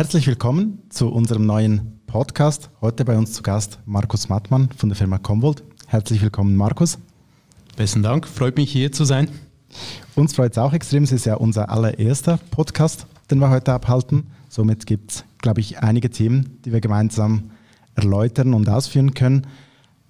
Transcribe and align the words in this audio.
Herzlich 0.00 0.26
willkommen 0.26 0.78
zu 0.88 1.10
unserem 1.10 1.44
neuen 1.44 2.00
Podcast. 2.06 2.70
Heute 2.80 3.04
bei 3.04 3.18
uns 3.18 3.34
zu 3.34 3.42
Gast 3.42 3.80
Markus 3.84 4.30
Mattmann 4.30 4.70
von 4.74 4.88
der 4.88 4.96
Firma 4.96 5.18
Comvolt. 5.18 5.62
Herzlich 5.88 6.22
willkommen, 6.22 6.56
Markus. 6.56 6.98
Besten 7.76 8.02
Dank, 8.02 8.26
freut 8.26 8.56
mich 8.56 8.72
hier 8.72 8.92
zu 8.92 9.04
sein. 9.04 9.28
Uns 10.14 10.34
freut 10.34 10.52
es 10.52 10.58
auch 10.58 10.72
extrem. 10.72 11.02
Es 11.02 11.12
ist 11.12 11.26
ja 11.26 11.34
unser 11.34 11.68
allererster 11.68 12.40
Podcast, 12.50 13.06
den 13.30 13.40
wir 13.40 13.50
heute 13.50 13.74
abhalten. 13.74 14.28
Somit 14.48 14.86
gibt 14.86 15.10
es, 15.12 15.24
glaube 15.36 15.60
ich, 15.60 15.80
einige 15.80 16.08
Themen, 16.08 16.60
die 16.64 16.72
wir 16.72 16.80
gemeinsam 16.80 17.50
erläutern 17.94 18.54
und 18.54 18.70
ausführen 18.70 19.12
können. 19.12 19.48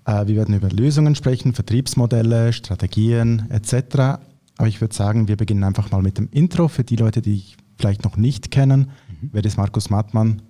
Äh, 0.04 0.28
wir 0.28 0.36
werden 0.36 0.54
über 0.54 0.68
Lösungen 0.68 1.16
sprechen, 1.16 1.52
Vertriebsmodelle, 1.52 2.52
Strategien 2.52 3.50
etc. 3.50 4.20
Aber 4.56 4.68
ich 4.68 4.80
würde 4.80 4.95
sagen, 4.95 5.26
wir 5.26 5.36
beginnen 5.36 5.64
einfach 5.64 5.90
mal 5.90 6.00
mit 6.00 6.16
dem 6.16 6.28
Intro 6.30 6.68
für 6.68 6.84
die 6.84 6.95
Leute, 6.95 7.22
die 7.22 7.34
ich 7.34 7.56
vielleicht 7.76 8.04
noch 8.04 8.16
nicht 8.16 8.52
kennen. 8.52 8.92
Mhm. 9.20 9.30
Wer 9.33 9.45
ist 9.45 9.56
Markus 9.56 9.91
Mattmann? 9.91 10.42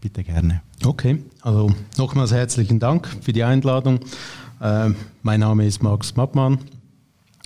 Bitte 0.00 0.22
gerne. 0.22 0.62
Okay, 0.84 1.22
also 1.40 1.72
nochmals 1.96 2.32
herzlichen 2.32 2.78
Dank 2.78 3.08
für 3.22 3.32
die 3.32 3.42
Einladung. 3.42 4.00
Äh, 4.60 4.90
mein 5.22 5.40
Name 5.40 5.66
ist 5.66 5.82
Markus 5.82 6.14
Mattmann. 6.16 6.58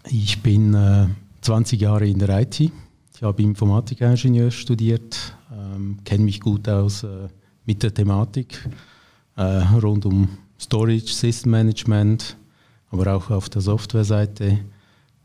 Ich 0.09 0.43
bin 0.43 0.75
äh, 0.75 1.07
20 1.43 1.81
Jahre 1.81 2.07
in 2.07 2.19
der 2.19 2.41
IT. 2.41 2.61
Ich 2.61 3.23
habe 3.23 3.43
Informatikingenieur 3.43 4.51
studiert, 4.51 5.35
ähm, 5.53 5.99
kenne 6.05 6.25
mich 6.25 6.41
gut 6.41 6.69
aus 6.69 7.03
äh, 7.03 7.29
mit 7.65 7.83
der 7.83 7.93
Thematik 7.93 8.69
äh, 9.37 9.43
rund 9.43 10.07
um 10.07 10.29
Storage, 10.59 11.13
System 11.13 11.53
Management, 11.53 12.37
aber 12.91 13.15
auch 13.15 13.31
auf 13.31 13.49
der 13.49 13.63
Softwareseite. 13.63 14.59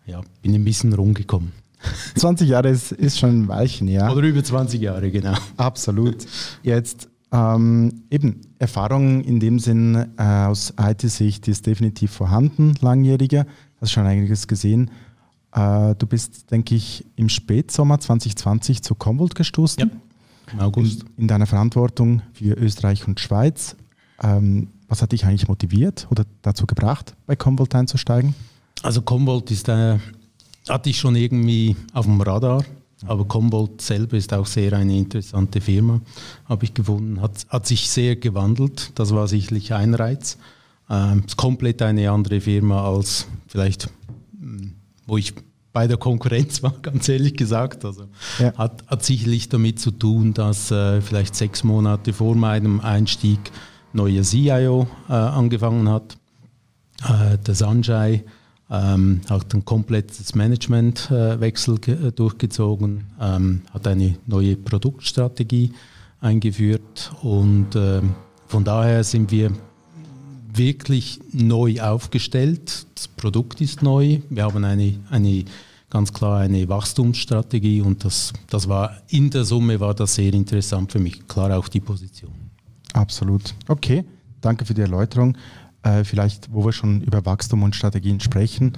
Ja, 0.06 0.22
bin 0.42 0.54
ein 0.54 0.64
bisschen 0.64 0.94
rumgekommen. 0.94 1.63
20 2.16 2.48
Jahre 2.48 2.70
ist, 2.70 2.92
ist 2.92 3.20
schon 3.20 3.44
ein 3.44 3.48
Weilchen, 3.48 3.88
ja. 3.88 4.12
Oder 4.12 4.28
über 4.28 4.44
20 4.44 4.82
Jahre, 4.82 5.12
genau. 5.12 5.34
Absolut. 5.58 6.26
Jetzt 6.64 7.10
ähm, 7.32 8.04
eben 8.12 8.42
Erfahrung 8.60 9.22
in 9.22 9.40
dem 9.40 9.58
Sinn 9.60 9.96
äh, 10.18 10.24
aus 10.24 10.74
IT-Sicht 10.80 11.48
ist 11.48 11.66
definitiv 11.66 12.12
vorhanden, 12.12 12.76
langjährige. 12.80 13.48
Hast 13.82 13.92
schon 13.92 14.06
einiges 14.06 14.48
gesehen. 14.48 14.92
Äh, 15.52 15.96
du 15.96 16.06
bist, 16.06 16.52
denke 16.52 16.76
ich, 16.76 17.06
im 17.16 17.30
Spätsommer 17.30 18.00
2020 18.00 18.84
zu 18.84 18.94
Comvolt 18.94 19.34
gestoßen. 19.34 19.90
Ja, 19.90 20.54
im 20.54 20.60
August. 20.60 21.04
In, 21.04 21.24
in 21.24 21.28
deiner 21.28 21.48
Verantwortung 21.48 22.22
für 22.34 22.54
Österreich 22.54 23.08
und 23.08 23.20
Schweiz. 23.20 23.76
Ähm, 24.22 24.70
was 24.88 25.02
hat 25.02 25.12
dich 25.12 25.26
eigentlich 25.26 25.48
motiviert 25.48 26.08
oder 26.12 26.26
dazu 26.44 26.68
gebracht, 26.68 27.16
bei 27.26 27.36
Comvolt 27.36 27.74
einzusteigen? 27.74 28.36
Also 28.84 29.02
Comvolt 29.02 29.50
ist, 29.50 29.68
äh, 29.70 29.98
hatte 30.70 30.90
ich 30.90 30.98
schon 30.98 31.16
irgendwie 31.16 31.76
auf 31.94 32.06
dem 32.06 32.22
Radar, 32.22 32.64
aber 33.06 33.26
Comvolt 33.26 33.82
selber 33.82 34.18
ist 34.18 34.34
auch 34.34 34.46
sehr 34.46 34.74
eine 34.74 34.98
interessante 34.98 35.62
Firma, 35.62 36.02
habe 36.46 36.66
ich 36.66 36.74
gefunden, 36.74 37.22
hat, 37.22 37.46
hat 37.50 37.68
sich 37.68 37.90
sehr 37.90 38.16
gewandelt, 38.16 38.92
das 38.96 39.14
war 39.14 39.28
sicherlich 39.28 39.74
ein 39.74 39.94
Reiz. 39.94 40.38
Ähm, 40.90 41.24
ist 41.26 41.38
komplett 41.38 41.82
eine 41.82 42.12
andere 42.12 42.42
Firma 42.42 42.86
als 42.86 43.28
vielleicht, 43.48 43.90
hm, 44.40 44.74
wo 45.08 45.18
ich 45.18 45.34
bei 45.72 45.88
der 45.88 45.98
Konkurrenz 45.98 46.62
war, 46.62 46.74
ganz 46.82 47.10
ehrlich 47.10 47.36
gesagt. 47.36 47.84
Also 47.84 48.06
ja. 48.40 48.56
hat, 48.58 48.86
hat 48.88 49.04
sicherlich 49.04 49.50
damit 49.50 49.80
zu 49.80 49.92
tun, 49.92 50.34
dass 50.34 50.72
äh, 50.72 51.02
vielleicht 51.02 51.36
sechs 51.36 51.64
Monate 51.64 52.14
vor 52.14 52.36
meinem 52.36 52.80
Einstieg 52.80 53.40
neuer 53.92 54.24
CIO 54.24 54.88
äh, 55.10 55.14
angefangen 55.14 55.90
hat, 55.90 56.16
äh, 57.04 57.38
der 57.38 57.56
Sanjay 57.56 58.24
ähm, 58.70 59.22
hat 59.30 59.54
ein 59.54 59.66
komplettes 59.66 60.36
Managementwechsel 60.36 61.80
äh, 61.88 62.12
durchgezogen, 62.12 63.06
ähm, 63.20 63.62
hat 63.74 63.88
eine 63.88 64.16
neue 64.26 64.56
Produktstrategie 64.56 65.74
eingeführt 66.22 67.12
und 67.22 67.76
äh, 67.76 68.02
von 68.48 68.64
daher 68.64 69.04
sind 69.04 69.32
wir 69.32 69.52
wirklich 70.54 71.20
neu 71.32 71.82
aufgestellt. 71.82 72.86
Das 72.96 73.08
Produkt 73.08 73.62
ist 73.62 73.82
neu. 73.82 74.20
Wir 74.30 74.44
haben 74.44 74.64
eine, 74.64 75.00
eine 75.10 75.46
ganz 75.90 76.14
klar 76.14 76.40
eine 76.40 76.68
Wachstumsstrategie 76.70 77.82
und 77.82 78.04
das, 78.06 78.34
das 78.50 78.68
war 78.68 78.98
in 79.10 79.30
der 79.30 79.44
Summe 79.44 79.80
war 79.80 79.94
das 79.94 80.16
sehr 80.16 80.34
interessant 80.34 80.92
für 80.92 81.00
mich. 81.00 81.28
Klar 81.28 81.58
auch 81.58 81.68
die 81.68 81.80
Position. 81.80 82.32
Absolut. 82.94 83.54
Okay, 83.68 84.04
danke 84.42 84.66
für 84.66 84.74
die 84.74 84.82
Erläuterung. 84.82 85.38
Äh, 85.84 86.06
vielleicht, 86.06 86.52
wo 86.54 86.64
wir 86.64 86.72
schon 86.72 87.02
über 87.02 87.26
Wachstum 87.26 87.62
und 87.62 87.76
Strategien 87.76 88.22
sprechen. 88.22 88.74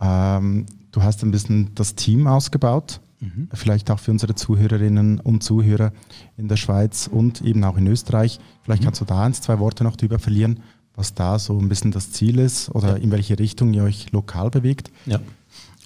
Ähm, 0.00 0.66
du 0.90 1.02
hast 1.02 1.22
ein 1.22 1.30
bisschen 1.30 1.72
das 1.76 1.94
Team 1.94 2.26
ausgebaut, 2.26 3.00
mhm. 3.20 3.48
vielleicht 3.54 3.90
auch 3.92 4.00
für 4.00 4.10
unsere 4.10 4.34
Zuhörerinnen 4.34 5.20
und 5.20 5.44
Zuhörer 5.44 5.92
in 6.36 6.48
der 6.48 6.56
Schweiz 6.56 7.08
und 7.10 7.42
eben 7.42 7.62
auch 7.62 7.76
in 7.76 7.86
Österreich. 7.86 8.40
Vielleicht 8.62 8.82
mhm. 8.82 8.86
kannst 8.86 9.00
du 9.00 9.04
da 9.04 9.22
ein, 9.22 9.34
zwei 9.34 9.60
Worte 9.60 9.84
noch 9.84 9.94
drüber 9.94 10.18
verlieren, 10.18 10.60
was 10.96 11.14
da 11.14 11.38
so 11.38 11.56
ein 11.58 11.68
bisschen 11.68 11.92
das 11.92 12.10
Ziel 12.10 12.40
ist 12.40 12.70
oder 12.70 12.96
in 12.96 13.12
welche 13.12 13.38
Richtung 13.38 13.72
ihr 13.72 13.84
euch 13.84 14.10
lokal 14.10 14.50
bewegt. 14.50 14.90
Ja, 15.06 15.20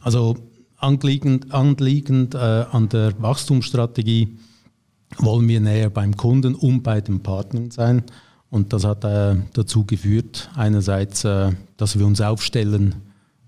also 0.01 0.37
anliegend, 0.79 1.53
anliegend 1.53 2.35
äh, 2.35 2.39
an 2.39 2.89
der 2.89 3.21
Wachstumsstrategie 3.21 4.39
wollen 5.19 5.47
wir 5.49 5.61
näher 5.61 5.91
beim 5.91 6.17
Kunden 6.17 6.55
und 6.55 6.83
bei 6.83 7.03
den 7.03 7.23
Partnern 7.23 7.71
sein. 7.71 8.05
Und 8.51 8.73
das 8.73 8.85
hat 8.85 9.05
äh, 9.05 9.37
dazu 9.53 9.85
geführt, 9.85 10.51
einerseits, 10.55 11.25
äh, 11.25 11.53
dass 11.77 11.99
wir 11.99 12.07
uns 12.07 12.21
aufstellen 12.21 12.95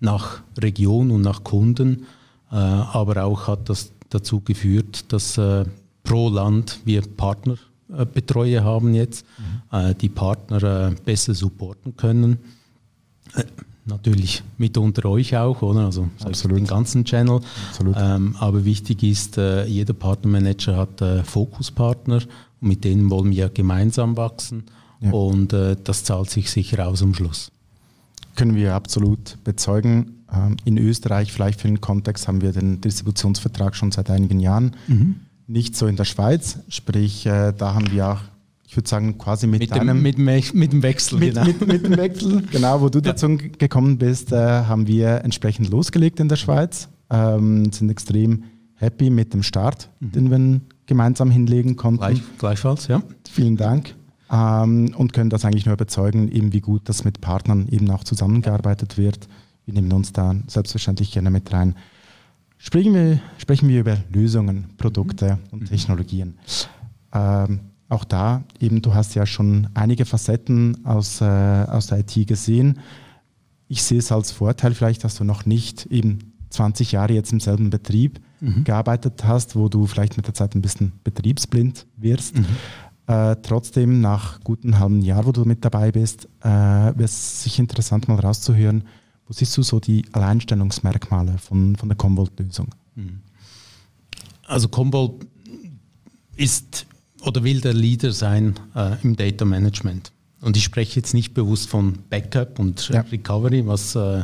nach 0.00 0.42
Region 0.58 1.10
und 1.10 1.22
nach 1.22 1.44
Kunden, 1.44 2.06
äh, 2.50 2.56
aber 2.56 3.24
auch 3.24 3.46
hat 3.46 3.68
das 3.68 3.92
dazu 4.10 4.40
geführt, 4.40 5.12
dass 5.12 5.38
äh, 5.38 5.64
pro 6.02 6.28
Land 6.28 6.80
wir 6.84 7.02
Partnerbetreuer 7.02 8.64
haben 8.64 8.94
jetzt, 8.94 9.24
mhm. 9.38 9.78
Äh, 9.78 9.94
die 9.94 10.08
Partner 10.08 10.62
äh, 10.62 10.94
besser 11.04 11.34
supporten 11.34 11.96
können 11.96 12.38
natürlich 13.88 14.42
mitunter 14.58 15.08
euch 15.08 15.36
auch, 15.36 15.62
oder? 15.62 15.86
Also 15.86 16.08
Absolut. 16.24 16.58
den 16.58 16.66
ganzen 16.66 17.04
Channel. 17.04 17.40
Ähm, 17.96 18.36
aber 18.38 18.64
wichtig 18.64 19.02
ist, 19.02 19.38
äh, 19.38 19.66
jeder 19.66 19.94
Partnermanager 19.94 20.76
hat 20.76 21.00
äh, 21.00 21.24
Fokuspartner 21.24 22.20
und 22.60 22.68
mit 22.68 22.84
denen 22.84 23.10
wollen 23.10 23.30
wir 23.30 23.48
gemeinsam 23.48 24.16
wachsen 24.16 24.64
ja. 25.00 25.10
und 25.10 25.52
äh, 25.52 25.76
das 25.82 26.04
zahlt 26.04 26.30
sich 26.30 26.50
sicher 26.50 26.86
aus 26.86 27.02
am 27.02 27.14
Schluss. 27.14 27.50
Können 28.34 28.54
wir 28.54 28.74
absolut 28.74 29.38
bezeugen. 29.44 30.24
Ähm, 30.32 30.56
in 30.64 30.78
Österreich, 30.78 31.32
vielleicht 31.32 31.60
für 31.60 31.68
den 31.68 31.80
Kontext, 31.80 32.28
haben 32.28 32.40
wir 32.40 32.52
den 32.52 32.80
Distributionsvertrag 32.80 33.74
schon 33.74 33.92
seit 33.92 34.10
einigen 34.10 34.40
Jahren. 34.40 34.76
Mhm. 34.86 35.16
Nicht 35.46 35.76
so 35.76 35.86
in 35.86 35.96
der 35.96 36.04
Schweiz, 36.04 36.58
sprich, 36.68 37.26
äh, 37.26 37.52
da 37.56 37.74
haben 37.74 37.90
wir 37.90 38.08
auch 38.08 38.20
ich 38.68 38.76
würde 38.76 38.86
sagen, 38.86 39.16
quasi 39.16 39.46
mit, 39.46 39.60
mit 39.60 39.70
deinem... 39.70 39.96
Dem, 39.96 40.02
mit, 40.02 40.52
mit, 40.52 40.72
dem 40.72 40.82
Wechsel, 40.82 41.18
mit, 41.18 41.32
genau. 41.32 41.46
Mit, 41.46 41.66
mit, 41.66 41.86
dem 41.86 41.96
Wechsel, 41.96 42.42
genau, 42.52 42.82
wo 42.82 42.90
du 42.90 42.98
ja. 42.98 43.12
dazu 43.12 43.38
gekommen 43.38 43.96
bist, 43.96 44.30
äh, 44.30 44.36
haben 44.36 44.86
wir 44.86 45.24
entsprechend 45.24 45.70
losgelegt 45.70 46.20
in 46.20 46.28
der 46.28 46.36
Schweiz, 46.36 46.86
ähm, 47.08 47.72
sind 47.72 47.88
extrem 47.88 48.44
happy 48.74 49.08
mit 49.08 49.32
dem 49.32 49.42
Start, 49.42 49.88
mhm. 50.00 50.12
den 50.12 50.30
wir 50.30 50.60
gemeinsam 50.84 51.30
hinlegen 51.30 51.76
konnten. 51.76 52.00
Gleich, 52.00 52.22
gleichfalls, 52.38 52.88
ja. 52.88 53.02
Vielen 53.30 53.56
Dank. 53.56 53.94
Ähm, 54.30 54.94
und 54.96 55.12
können 55.12 55.30
das 55.30 55.44
eigentlich 55.44 55.66
nur 55.66 55.74
überzeugen, 55.74 56.30
eben 56.30 56.52
wie 56.52 56.60
gut 56.60 56.88
das 56.88 57.04
mit 57.04 57.20
Partnern 57.20 57.68
eben 57.68 57.90
auch 57.90 58.04
zusammengearbeitet 58.04 58.98
wird. 58.98 59.28
Wir 59.64 59.74
nehmen 59.74 59.92
uns 59.92 60.12
da 60.12 60.34
selbstverständlich 60.46 61.12
gerne 61.12 61.30
mit 61.30 61.52
rein. 61.52 61.74
Sprechen 62.58 62.94
wir, 62.94 63.20
sprechen 63.38 63.68
wir 63.68 63.80
über 63.80 63.98
Lösungen, 64.12 64.66
Produkte 64.76 65.38
mhm. 65.50 65.58
und 65.58 65.68
Technologien. 65.68 66.38
Ähm, 67.12 67.60
auch 67.88 68.04
da 68.04 68.44
eben, 68.60 68.82
du 68.82 68.94
hast 68.94 69.14
ja 69.14 69.24
schon 69.24 69.68
einige 69.74 70.04
Facetten 70.04 70.84
aus, 70.84 71.20
äh, 71.20 71.24
aus 71.24 71.86
der 71.86 72.00
IT 72.00 72.26
gesehen. 72.26 72.80
Ich 73.68 73.82
sehe 73.82 73.98
es 73.98 74.12
als 74.12 74.32
Vorteil 74.32 74.74
vielleicht, 74.74 75.04
dass 75.04 75.14
du 75.14 75.24
noch 75.24 75.46
nicht 75.46 75.86
eben 75.86 76.34
20 76.50 76.92
Jahre 76.92 77.12
jetzt 77.12 77.32
im 77.32 77.40
selben 77.40 77.70
Betrieb 77.70 78.20
mhm. 78.40 78.64
gearbeitet 78.64 79.24
hast, 79.24 79.56
wo 79.56 79.68
du 79.68 79.86
vielleicht 79.86 80.16
mit 80.16 80.26
der 80.26 80.34
Zeit 80.34 80.54
ein 80.54 80.62
bisschen 80.62 80.92
betriebsblind 81.04 81.86
wirst. 81.96 82.38
Mhm. 82.38 82.46
Äh, 83.08 83.36
trotzdem, 83.42 84.02
nach 84.02 84.38
guten 84.40 84.78
halben 84.78 85.00
Jahr, 85.00 85.24
wo 85.24 85.32
du 85.32 85.46
mit 85.46 85.64
dabei 85.64 85.92
bist, 85.92 86.28
äh, 86.42 86.48
wäre 86.48 87.04
es 87.04 87.42
sich 87.42 87.58
interessant 87.58 88.06
mal 88.06 88.20
rauszuhören, 88.20 88.84
wo 89.26 89.32
siehst 89.32 89.56
du 89.56 89.62
so 89.62 89.80
die 89.80 90.04
Alleinstellungsmerkmale 90.12 91.38
von, 91.38 91.74
von 91.76 91.88
der 91.88 91.96
Commvault-Lösung? 91.96 92.68
Mhm. 92.96 93.20
Also 94.46 94.68
Commvault 94.68 95.26
ist 96.36 96.86
oder 97.22 97.42
will 97.42 97.62
der 97.62 97.72
Leader 97.72 98.12
sein 98.12 98.54
äh, 98.74 98.96
im 99.02 99.16
Data 99.16 99.46
Management. 99.46 100.12
Und 100.42 100.58
ich 100.58 100.64
spreche 100.64 100.96
jetzt 100.96 101.14
nicht 101.14 101.32
bewusst 101.32 101.70
von 101.70 101.98
Backup 102.10 102.58
und 102.58 102.90
ja. 102.90 103.00
Recovery, 103.00 103.66
was, 103.66 103.94
äh, 103.96 104.20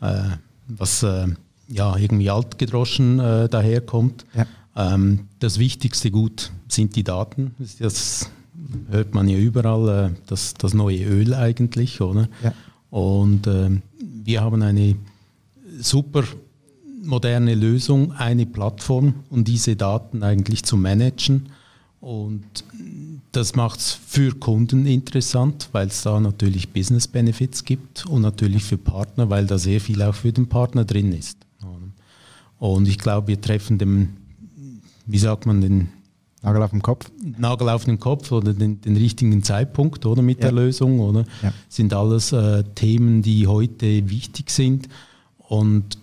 äh 0.00 0.22
was 0.68 1.02
äh, 1.02 1.26
ja, 1.68 1.96
irgendwie 1.96 2.30
altgedroschen 2.30 3.20
äh, 3.20 3.48
daherkommt. 3.48 4.24
Ja. 4.34 4.46
Ähm, 4.76 5.28
das 5.38 5.58
wichtigste 5.58 6.10
Gut 6.10 6.50
sind 6.68 6.96
die 6.96 7.04
Daten. 7.04 7.54
Das 7.78 8.30
hört 8.90 9.14
man 9.14 9.28
ja 9.28 9.38
überall, 9.38 10.12
äh, 10.12 10.14
das, 10.26 10.54
das 10.54 10.74
neue 10.74 11.04
Öl 11.04 11.34
eigentlich. 11.34 12.00
Oder? 12.00 12.28
Ja. 12.42 12.54
Und 12.90 13.46
ähm, 13.46 13.82
wir 13.98 14.42
haben 14.42 14.62
eine 14.62 14.96
super 15.80 16.24
moderne 17.02 17.54
Lösung, 17.54 18.12
eine 18.12 18.46
Plattform, 18.46 19.14
um 19.28 19.44
diese 19.44 19.76
Daten 19.76 20.22
eigentlich 20.22 20.62
zu 20.64 20.76
managen 20.76 21.48
Und 22.00 22.44
das 23.32 23.56
macht 23.56 23.80
es 23.80 23.92
für 23.92 24.34
Kunden 24.34 24.86
interessant, 24.86 25.68
weil 25.72 25.88
es 25.88 26.02
da 26.02 26.20
natürlich 26.20 26.68
Business 26.68 27.08
Benefits 27.08 27.64
gibt 27.64 28.06
und 28.06 28.22
natürlich 28.22 28.62
für 28.62 28.78
Partner, 28.78 29.30
weil 29.30 29.46
da 29.46 29.58
sehr 29.58 29.80
viel 29.80 30.02
auch 30.02 30.14
für 30.14 30.32
den 30.32 30.48
Partner 30.48 30.84
drin 30.84 31.12
ist. 31.12 31.38
Und 32.58 32.86
ich 32.86 32.98
glaube, 32.98 33.26
wir 33.26 33.40
treffen 33.40 33.78
dem, 33.78 34.10
wie 35.06 35.18
sagt 35.18 35.46
man, 35.46 35.60
den 35.60 35.88
Nagel 36.42 36.62
auf 36.62 36.70
den 36.70 36.82
Kopf. 36.82 37.10
Nagel 37.38 37.68
auf 37.68 37.84
den 37.84 38.00
Kopf 38.00 38.32
oder 38.32 38.52
den, 38.52 38.80
den 38.80 38.96
richtigen 38.96 39.42
Zeitpunkt 39.42 40.06
oder 40.06 40.22
mit 40.22 40.38
ja. 40.38 40.50
der 40.50 40.52
Lösung 40.52 41.00
oder 41.00 41.24
ja. 41.42 41.52
sind 41.68 41.94
alles 41.94 42.32
äh, 42.32 42.64
Themen, 42.74 43.22
die 43.22 43.46
heute 43.46 44.10
wichtig 44.10 44.50
sind 44.50 44.88
und 45.38 45.98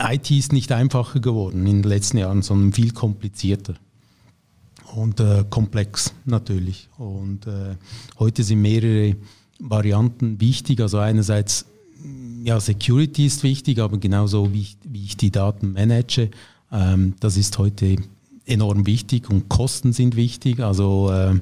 IT 0.00 0.30
ist 0.30 0.52
nicht 0.52 0.72
einfacher 0.72 1.20
geworden 1.20 1.66
in 1.66 1.82
den 1.82 1.88
letzten 1.88 2.18
Jahren, 2.18 2.42
sondern 2.42 2.72
viel 2.72 2.92
komplizierter 2.92 3.74
und 4.94 5.20
äh, 5.20 5.44
komplex 5.48 6.12
natürlich. 6.24 6.88
Und 6.98 7.46
äh, 7.46 7.76
heute 8.18 8.42
sind 8.42 8.62
mehrere 8.62 9.16
Varianten 9.58 10.40
wichtig. 10.40 10.80
Also 10.80 10.98
einerseits 10.98 11.66
ja 12.44 12.58
Security 12.58 13.26
ist 13.26 13.42
wichtig, 13.42 13.78
aber 13.78 13.98
genauso 13.98 14.52
wie 14.52 14.62
ich, 14.62 14.76
wie 14.84 15.04
ich 15.04 15.16
die 15.16 15.30
Daten 15.30 15.72
manage, 15.72 16.30
ähm, 16.72 17.14
das 17.20 17.36
ist 17.36 17.58
heute 17.58 17.96
enorm 18.46 18.86
wichtig 18.86 19.30
und 19.30 19.48
Kosten 19.48 19.92
sind 19.92 20.16
wichtig. 20.16 20.60
Also 20.60 21.10
äh, 21.12 21.34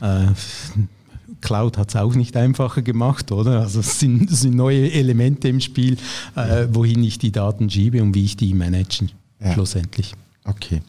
äh, 0.00 0.26
Cloud 1.40 1.78
hat 1.78 1.90
es 1.90 1.96
auch 1.96 2.14
nicht 2.14 2.36
einfacher 2.36 2.82
gemacht, 2.82 3.32
oder? 3.32 3.60
Also 3.60 3.80
es 3.80 4.00
sind, 4.00 4.30
es 4.30 4.42
sind 4.42 4.54
neue 4.54 4.90
Elemente 4.92 5.48
im 5.48 5.60
Spiel, 5.60 5.96
äh, 6.36 6.66
wohin 6.70 7.02
ich 7.02 7.18
die 7.18 7.32
Daten 7.32 7.68
schiebe 7.68 8.02
und 8.02 8.14
wie 8.14 8.24
ich 8.24 8.36
die 8.36 8.54
managen, 8.54 9.10
ja. 9.40 9.52
schlussendlich. 9.52 10.14
Okay. 10.44 10.82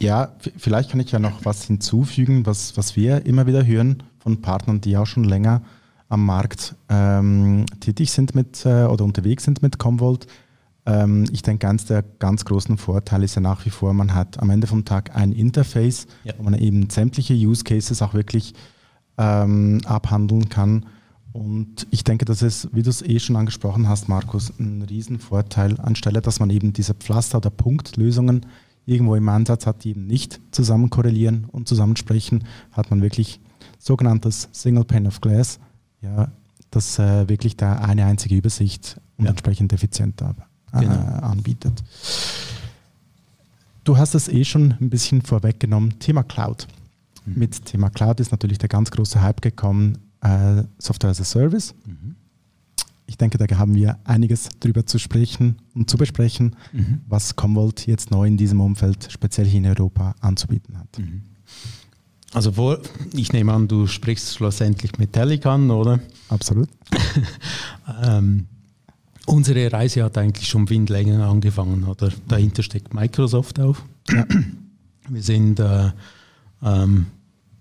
Ja, 0.00 0.32
vielleicht 0.56 0.90
kann 0.90 1.00
ich 1.00 1.10
ja 1.10 1.18
noch 1.18 1.44
was 1.44 1.64
hinzufügen, 1.64 2.46
was, 2.46 2.76
was 2.76 2.94
wir 2.96 3.26
immer 3.26 3.46
wieder 3.46 3.66
hören 3.66 4.02
von 4.20 4.40
Partnern, 4.40 4.80
die 4.80 4.96
auch 4.96 5.06
schon 5.06 5.24
länger 5.24 5.62
am 6.08 6.24
Markt 6.24 6.76
ähm, 6.88 7.66
tätig 7.80 8.12
sind 8.12 8.34
mit 8.34 8.64
äh, 8.64 8.84
oder 8.84 9.04
unterwegs 9.04 9.44
sind 9.44 9.62
mit 9.62 9.78
Commvault. 9.78 10.26
Ähm, 10.86 11.24
ich 11.32 11.42
denke, 11.42 11.68
eines 11.68 11.86
der 11.86 12.02
ganz 12.02 12.44
großen 12.44 12.76
Vorteile 12.76 13.24
ist 13.24 13.34
ja 13.34 13.40
nach 13.40 13.64
wie 13.64 13.70
vor, 13.70 13.94
man 13.94 14.14
hat 14.14 14.40
am 14.40 14.50
Ende 14.50 14.66
vom 14.66 14.84
Tag 14.84 15.16
ein 15.16 15.32
Interface, 15.32 16.06
ja. 16.24 16.34
wo 16.36 16.42
man 16.42 16.54
eben 16.54 16.90
sämtliche 16.90 17.34
Use 17.34 17.64
Cases 17.64 18.02
auch 18.02 18.14
wirklich 18.14 18.54
ähm, 19.16 19.80
abhandeln 19.86 20.48
kann. 20.48 20.86
Und 21.32 21.86
ich 21.90 22.04
denke, 22.04 22.24
das 22.24 22.42
ist, 22.42 22.68
wie 22.72 22.82
du 22.82 22.90
es 22.90 23.02
eh 23.02 23.18
schon 23.18 23.36
angesprochen 23.36 23.88
hast, 23.88 24.08
Markus, 24.08 24.52
ein 24.58 24.82
Riesenvorteil, 24.82 25.80
anstelle 25.80 26.20
dass 26.20 26.38
man 26.38 26.50
eben 26.50 26.72
diese 26.72 26.94
Pflaster- 26.94 27.38
oder 27.38 27.50
Punktlösungen 27.50 28.46
irgendwo 28.86 29.16
im 29.16 29.28
Ansatz 29.28 29.66
hat, 29.66 29.82
die 29.82 29.90
eben 29.90 30.06
nicht 30.06 30.40
zusammen 30.52 30.90
korrelieren 30.90 31.46
und 31.50 31.66
zusammensprechen, 31.66 32.44
hat 32.70 32.90
man 32.90 33.02
wirklich 33.02 33.40
sogenanntes 33.78 34.48
Single 34.52 34.84
Pane 34.84 35.08
of 35.08 35.20
Glass, 35.20 35.58
ja, 36.02 36.30
das 36.70 36.98
äh, 36.98 37.28
wirklich 37.28 37.56
da 37.56 37.76
eine 37.76 38.04
einzige 38.04 38.36
Übersicht 38.36 39.00
und 39.16 39.24
ja. 39.24 39.30
entsprechend 39.30 39.72
effizient 39.72 40.20
äh, 40.20 40.34
genau. 40.80 41.18
anbietet. 41.20 41.82
Du 43.84 43.98
hast 43.98 44.14
es 44.14 44.28
eh 44.28 44.44
schon 44.44 44.74
ein 44.80 44.90
bisschen 44.90 45.22
vorweggenommen, 45.22 45.98
Thema 45.98 46.22
Cloud. 46.22 46.66
Mhm. 47.26 47.38
Mit 47.38 47.64
Thema 47.66 47.90
Cloud 47.90 48.20
ist 48.20 48.32
natürlich 48.32 48.58
der 48.58 48.68
ganz 48.68 48.90
große 48.90 49.20
Hype 49.20 49.42
gekommen, 49.42 49.98
äh, 50.22 50.62
Software 50.78 51.10
as 51.10 51.20
a 51.20 51.24
Service. 51.24 51.74
Mhm. 51.84 52.16
Ich 53.06 53.18
denke, 53.18 53.36
da 53.36 53.58
haben 53.58 53.74
wir 53.74 53.98
einiges 54.04 54.48
drüber 54.60 54.86
zu 54.86 54.98
sprechen 54.98 55.58
und 55.74 55.90
zu 55.90 55.98
besprechen, 55.98 56.56
mhm. 56.72 57.02
was 57.06 57.36
Commvault 57.36 57.86
jetzt 57.86 58.10
neu 58.10 58.26
in 58.26 58.38
diesem 58.38 58.60
Umfeld, 58.60 59.08
speziell 59.10 59.46
hier 59.46 59.58
in 59.58 59.66
Europa, 59.66 60.14
anzubieten 60.20 60.78
hat. 60.78 60.98
Mhm. 60.98 61.22
Also 62.32 62.52
vor, 62.52 62.78
ich 63.12 63.32
nehme 63.32 63.52
an, 63.52 63.68
du 63.68 63.86
sprichst 63.86 64.34
schlussendlich 64.34 64.98
Metallic 64.98 65.44
an, 65.46 65.70
oder? 65.70 66.00
Absolut. 66.28 66.68
ähm, 68.02 68.46
unsere 69.26 69.72
Reise 69.72 70.04
hat 70.04 70.18
eigentlich 70.18 70.48
schon 70.48 70.66
viel 70.66 70.84
länger 70.84 71.28
angefangen, 71.28 71.84
oder? 71.84 72.10
Dahinter 72.28 72.62
steckt 72.62 72.94
Microsoft 72.94 73.60
auf. 73.60 73.84
Ja. 74.10 74.26
Wir 75.08 75.22
sind 75.22 75.60
äh, 75.60 75.90
ähm, 76.62 77.06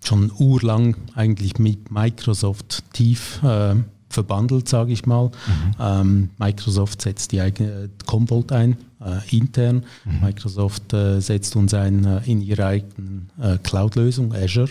schon 0.04 0.32
urlang 0.38 0.96
eigentlich 1.16 1.60
mit 1.60 1.92
Microsoft 1.92 2.84
tief 2.94 3.42
äh, 3.44 3.76
verbandelt, 4.10 4.70
sage 4.70 4.94
ich 4.94 5.06
mal. 5.06 5.26
Mhm. 5.26 5.76
Ähm, 5.80 6.30
Microsoft 6.38 7.02
setzt 7.02 7.32
die 7.32 7.42
eigene 7.42 7.90
Commvault 8.06 8.52
ein, 8.52 8.78
äh, 9.02 9.36
intern. 9.36 9.84
Mhm. 10.06 10.22
Microsoft 10.22 10.94
äh, 10.94 11.20
setzt 11.20 11.56
uns 11.56 11.74
ein 11.74 12.06
äh, 12.06 12.22
in 12.26 12.42
ihre 12.42 12.66
eigene 12.66 13.24
äh, 13.42 13.58
Cloud-Lösung, 13.58 14.34
Azure. 14.34 14.70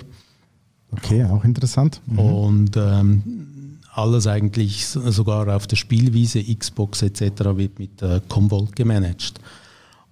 Okay, 0.93 1.25
auch 1.25 1.45
interessant. 1.45 2.01
Mhm. 2.07 2.19
Und 2.19 2.77
ähm, 2.77 3.52
alles 3.95 4.27
eigentlich 4.27 4.87
sogar 4.87 5.55
auf 5.55 5.67
der 5.67 5.77
Spielwiese, 5.77 6.43
Xbox 6.43 7.03
etc. 7.03 7.23
wird 7.57 7.79
mit 7.79 8.03
äh, 8.03 8.21
Commvault 8.29 8.75
gemanagt. 8.75 9.35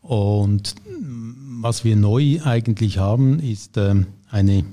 Und 0.03 0.75
was 1.61 1.85
wir 1.85 1.97
neu 1.97 2.41
eigentlich 2.45 2.99
haben, 2.99 3.41
ist 3.41 3.77
ähm, 3.77 4.07
eine 4.31 4.65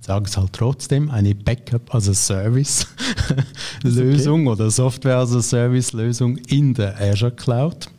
ich 0.00 0.06
sage 0.06 0.24
es 0.24 0.36
halt 0.36 0.54
trotzdem, 0.54 1.10
eine 1.10 1.34
Backup 1.34 1.94
as 1.94 2.08
a 2.08 2.14
Service 2.14 2.86
Lösung 3.82 4.46
okay. 4.46 4.62
oder 4.62 4.70
Software 4.70 5.18
as 5.18 5.34
a 5.34 5.42
Service 5.42 5.92
Lösung 5.92 6.38
in 6.48 6.72
der 6.72 6.98
Azure 6.98 7.30
Cloud. 7.30 7.90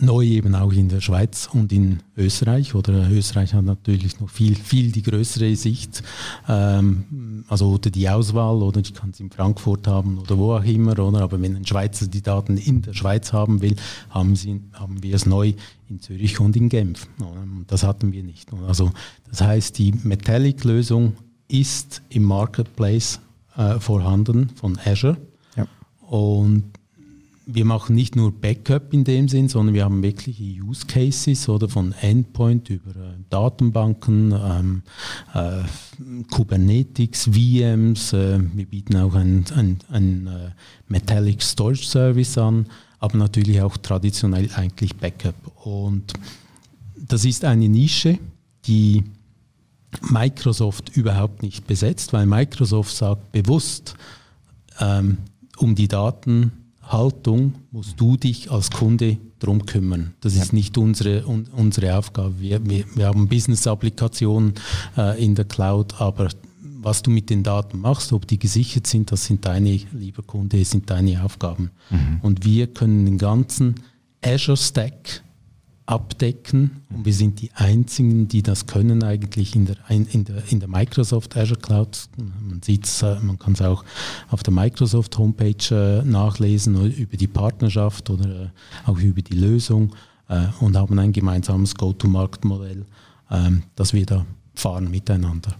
Neu 0.00 0.24
eben 0.24 0.54
auch 0.54 0.72
in 0.72 0.88
der 0.88 1.00
Schweiz 1.00 1.48
und 1.52 1.72
in 1.72 2.00
Österreich. 2.16 2.74
Oder 2.74 3.10
Österreich 3.10 3.54
hat 3.54 3.64
natürlich 3.64 4.18
noch 4.20 4.28
viel, 4.28 4.54
viel 4.56 4.90
die 4.90 5.02
größere 5.02 5.54
Sicht. 5.54 6.02
Ähm, 6.48 7.44
also 7.48 7.70
oder 7.70 7.90
die 7.90 8.08
Auswahl, 8.08 8.56
oder 8.56 8.80
ich 8.80 8.94
kann 8.94 9.10
es 9.10 9.20
in 9.20 9.30
Frankfurt 9.30 9.86
haben 9.86 10.18
oder 10.18 10.36
wo 10.36 10.54
auch 10.54 10.64
immer, 10.64 10.98
oder? 10.98 11.20
Aber 11.20 11.40
wenn 11.40 11.56
ein 11.56 11.66
Schweizer 11.66 12.06
die 12.06 12.22
Daten 12.22 12.56
in 12.56 12.82
der 12.82 12.94
Schweiz 12.94 13.32
haben 13.32 13.62
will, 13.62 13.76
haben, 14.10 14.34
sie, 14.34 14.60
haben 14.72 15.02
wir 15.02 15.14
es 15.14 15.26
neu 15.26 15.54
in 15.88 16.00
Zürich 16.00 16.40
und 16.40 16.56
in 16.56 16.68
Genf. 16.68 17.06
Das 17.66 17.84
hatten 17.84 18.12
wir 18.12 18.22
nicht. 18.22 18.52
Also 18.66 18.92
das 19.28 19.40
heißt, 19.40 19.78
die 19.78 19.92
Metallic-Lösung 19.92 21.16
ist 21.48 22.02
im 22.08 22.24
Marketplace 22.24 23.20
äh, 23.56 23.78
vorhanden 23.78 24.50
von 24.56 24.78
Azure. 24.84 25.16
Ja. 25.56 25.66
Und 26.08 26.64
wir 27.46 27.64
machen 27.64 27.94
nicht 27.94 28.16
nur 28.16 28.32
Backup 28.32 28.92
in 28.94 29.04
dem 29.04 29.28
Sinn, 29.28 29.48
sondern 29.48 29.74
wir 29.74 29.84
haben 29.84 30.02
wirkliche 30.02 30.42
Use 30.42 30.86
Cases 30.86 31.48
oder 31.48 31.68
von 31.68 31.92
Endpoint 32.00 32.70
über 32.70 32.90
äh, 32.90 33.14
Datenbanken, 33.28 34.32
ähm, 34.32 34.82
äh, 35.34 35.62
Kubernetes, 36.30 37.24
VMs. 37.24 38.12
Äh, 38.12 38.40
wir 38.54 38.66
bieten 38.66 38.96
auch 38.96 39.14
ein, 39.14 39.44
ein, 39.90 40.26
äh, 40.26 40.50
Metallic 40.88 41.42
Storage 41.42 41.84
Service 41.84 42.38
an, 42.38 42.66
aber 42.98 43.18
natürlich 43.18 43.60
auch 43.60 43.76
traditionell 43.76 44.48
eigentlich 44.54 44.96
Backup. 44.96 45.34
Und 45.66 46.14
das 46.96 47.24
ist 47.24 47.44
eine 47.44 47.68
Nische, 47.68 48.18
die 48.66 49.04
Microsoft 50.00 50.96
überhaupt 50.96 51.42
nicht 51.42 51.66
besetzt, 51.66 52.12
weil 52.12 52.26
Microsoft 52.26 52.96
sagt 52.96 53.32
bewusst, 53.32 53.94
ähm, 54.80 55.18
um 55.58 55.74
die 55.74 55.88
Daten 55.88 56.63
Haltung 56.88 57.54
musst 57.70 58.00
du 58.00 58.16
dich 58.16 58.50
als 58.50 58.70
Kunde 58.70 59.18
drum 59.38 59.66
kümmern. 59.66 60.14
Das 60.20 60.36
ja. 60.36 60.42
ist 60.42 60.52
nicht 60.52 60.78
unsere, 60.78 61.26
un, 61.26 61.46
unsere 61.52 61.96
Aufgabe. 61.96 62.34
Wir, 62.38 62.64
wir, 62.64 62.84
wir 62.94 63.06
haben 63.06 63.28
Business-Applikationen 63.28 64.54
äh, 64.96 65.22
in 65.22 65.34
der 65.34 65.44
Cloud, 65.44 66.00
aber 66.00 66.28
was 66.60 67.02
du 67.02 67.10
mit 67.10 67.30
den 67.30 67.42
Daten 67.42 67.78
machst, 67.78 68.12
ob 68.12 68.26
die 68.26 68.38
gesichert 68.38 68.86
sind, 68.86 69.10
das 69.10 69.24
sind 69.24 69.46
deine, 69.46 69.80
lieber 69.92 70.22
Kunde, 70.22 70.62
sind 70.64 70.90
deine 70.90 71.24
Aufgaben. 71.24 71.70
Mhm. 71.90 72.20
Und 72.22 72.44
wir 72.44 72.66
können 72.66 73.06
den 73.06 73.18
ganzen 73.18 73.76
Azure 74.22 74.56
Stack 74.56 75.22
abdecken. 75.86 76.82
Und 76.90 77.04
wir 77.04 77.12
sind 77.12 77.40
die 77.40 77.50
Einzigen, 77.54 78.28
die 78.28 78.42
das 78.42 78.66
können 78.66 79.02
eigentlich 79.02 79.54
in 79.54 79.66
der, 79.66 79.76
in 79.88 80.24
der, 80.24 80.42
in 80.50 80.60
der 80.60 80.68
Microsoft 80.68 81.36
Azure 81.36 81.60
Cloud. 81.60 82.08
Man 82.16 82.62
sieht 82.62 82.86
äh, 83.02 83.16
man 83.20 83.38
kann 83.38 83.52
es 83.54 83.62
auch 83.62 83.84
auf 84.30 84.42
der 84.42 84.52
Microsoft 84.52 85.18
Homepage 85.18 85.54
äh, 85.70 86.02
nachlesen 86.04 86.90
über 86.92 87.16
die 87.16 87.26
Partnerschaft 87.26 88.08
oder 88.10 88.44
äh, 88.44 88.48
auch 88.86 88.98
über 88.98 89.22
die 89.22 89.34
Lösung 89.36 89.94
und 90.60 90.74
haben 90.74 90.98
ein 90.98 91.12
gemeinsames 91.12 91.74
Go-to-Market-Modell, 91.74 92.86
ähm, 93.30 93.62
das 93.76 93.92
wir 93.92 94.06
da 94.06 94.24
fahren 94.54 94.90
miteinander. 94.90 95.54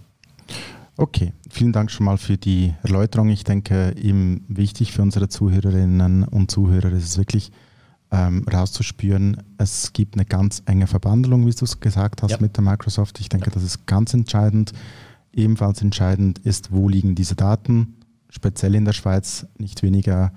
Okay, 0.97 1.33
vielen 1.51 1.73
Dank 1.73 1.91
schon 1.91 2.07
mal 2.07 2.19
für 2.19 2.37
die 2.37 2.73
Erläuterung. 2.83 3.29
Ich 3.29 3.43
denke, 3.43 3.95
eben 4.01 4.45
wichtig 4.49 4.93
für 4.93 5.03
unsere 5.03 5.29
Zuhörerinnen 5.29 6.23
und 6.23 6.51
Zuhörer 6.53 6.93
ist 6.93 7.05
es 7.05 7.19
wirklich, 7.19 7.51
ähm, 8.11 8.45
rauszuspüren, 8.53 9.43
es 9.59 9.93
gibt 9.93 10.15
eine 10.15 10.25
ganz 10.25 10.63
enge 10.67 10.87
Verbandlung, 10.87 11.47
wie 11.47 11.53
du 11.53 11.65
es 11.65 11.81
gesagt 11.81 12.23
hast, 12.23 12.33
ja. 12.33 12.39
mit 12.41 12.57
der 12.57 12.65
Microsoft. 12.65 13.19
Ich 13.21 13.29
denke, 13.29 13.47
ja. 13.47 13.55
das 13.55 13.63
ist 13.63 13.87
ganz 13.87 14.15
entscheidend. 14.15 14.73
Ebenfalls 15.33 15.83
entscheidend 15.83 16.39
ist, 16.41 16.71
wo 16.71 16.89
liegen 16.89 17.15
diese 17.15 17.35
Daten, 17.35 17.97
speziell 18.29 18.75
in 18.75 18.85
der 18.85 18.93
Schweiz, 18.93 19.47
nicht 19.59 19.83
weniger 19.83 20.33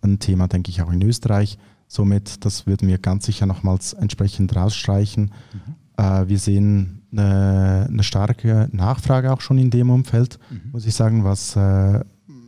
ein 0.00 0.18
Thema, 0.18 0.48
denke 0.48 0.70
ich, 0.70 0.80
auch 0.82 0.90
in 0.90 1.02
Österreich. 1.02 1.58
Somit, 1.86 2.44
das 2.44 2.66
würden 2.66 2.88
wir 2.88 2.98
ganz 2.98 3.26
sicher 3.26 3.46
nochmals 3.46 3.92
entsprechend 3.94 4.54
rausstreichen. 4.54 5.32
Mhm. 5.52 5.74
Äh, 5.96 6.28
wir 6.28 6.38
sehen 6.38 7.02
eine, 7.12 7.86
eine, 7.90 8.02
starke 8.02 8.68
Nachfrage 8.72 9.32
auch 9.32 9.40
schon 9.40 9.58
in 9.58 9.70
dem 9.70 9.90
Umfeld, 9.90 10.38
mhm. 10.50 10.70
muss 10.72 10.86
ich 10.86 10.94
sagen, 10.94 11.24
was 11.24 11.56
äh, 11.56 12.04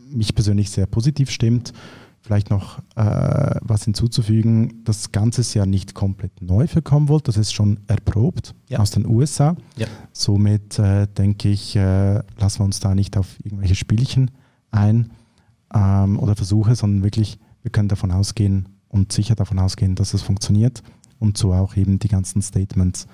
mich 0.09 0.35
persönlich 0.35 0.69
sehr 0.69 0.85
positiv 0.85 1.31
stimmt. 1.31 1.73
Vielleicht 2.23 2.51
noch 2.51 2.79
äh, 2.95 3.55
was 3.61 3.85
hinzuzufügen, 3.85 4.83
das 4.83 5.11
Ganze 5.11 5.41
ist 5.41 5.55
ja 5.55 5.65
nicht 5.65 5.95
komplett 5.95 6.41
neu 6.41 6.67
für 6.67 6.83
Commvault, 6.83 7.27
das 7.27 7.35
ist 7.35 7.51
schon 7.51 7.79
erprobt 7.87 8.53
ja. 8.69 8.79
aus 8.79 8.91
den 8.91 9.07
USA. 9.07 9.55
Ja. 9.75 9.87
Somit 10.13 10.77
äh, 10.77 11.07
denke 11.07 11.49
ich, 11.49 11.75
äh, 11.75 12.21
lassen 12.37 12.59
wir 12.59 12.65
uns 12.65 12.79
da 12.79 12.93
nicht 12.93 13.17
auf 13.17 13.37
irgendwelche 13.43 13.73
Spielchen 13.73 14.29
ein 14.69 15.11
ähm, 15.73 16.19
oder 16.19 16.35
Versuche, 16.35 16.75
sondern 16.75 17.03
wirklich, 17.03 17.39
wir 17.63 17.71
können 17.71 17.89
davon 17.89 18.11
ausgehen 18.11 18.69
und 18.87 19.11
sicher 19.11 19.35
davon 19.35 19.57
ausgehen, 19.57 19.95
dass 19.95 20.13
es 20.13 20.21
funktioniert 20.21 20.83
und 21.17 21.37
so 21.37 21.53
auch 21.53 21.75
eben 21.75 21.97
die 21.97 22.07
ganzen 22.07 22.41
Statements, 22.43 23.07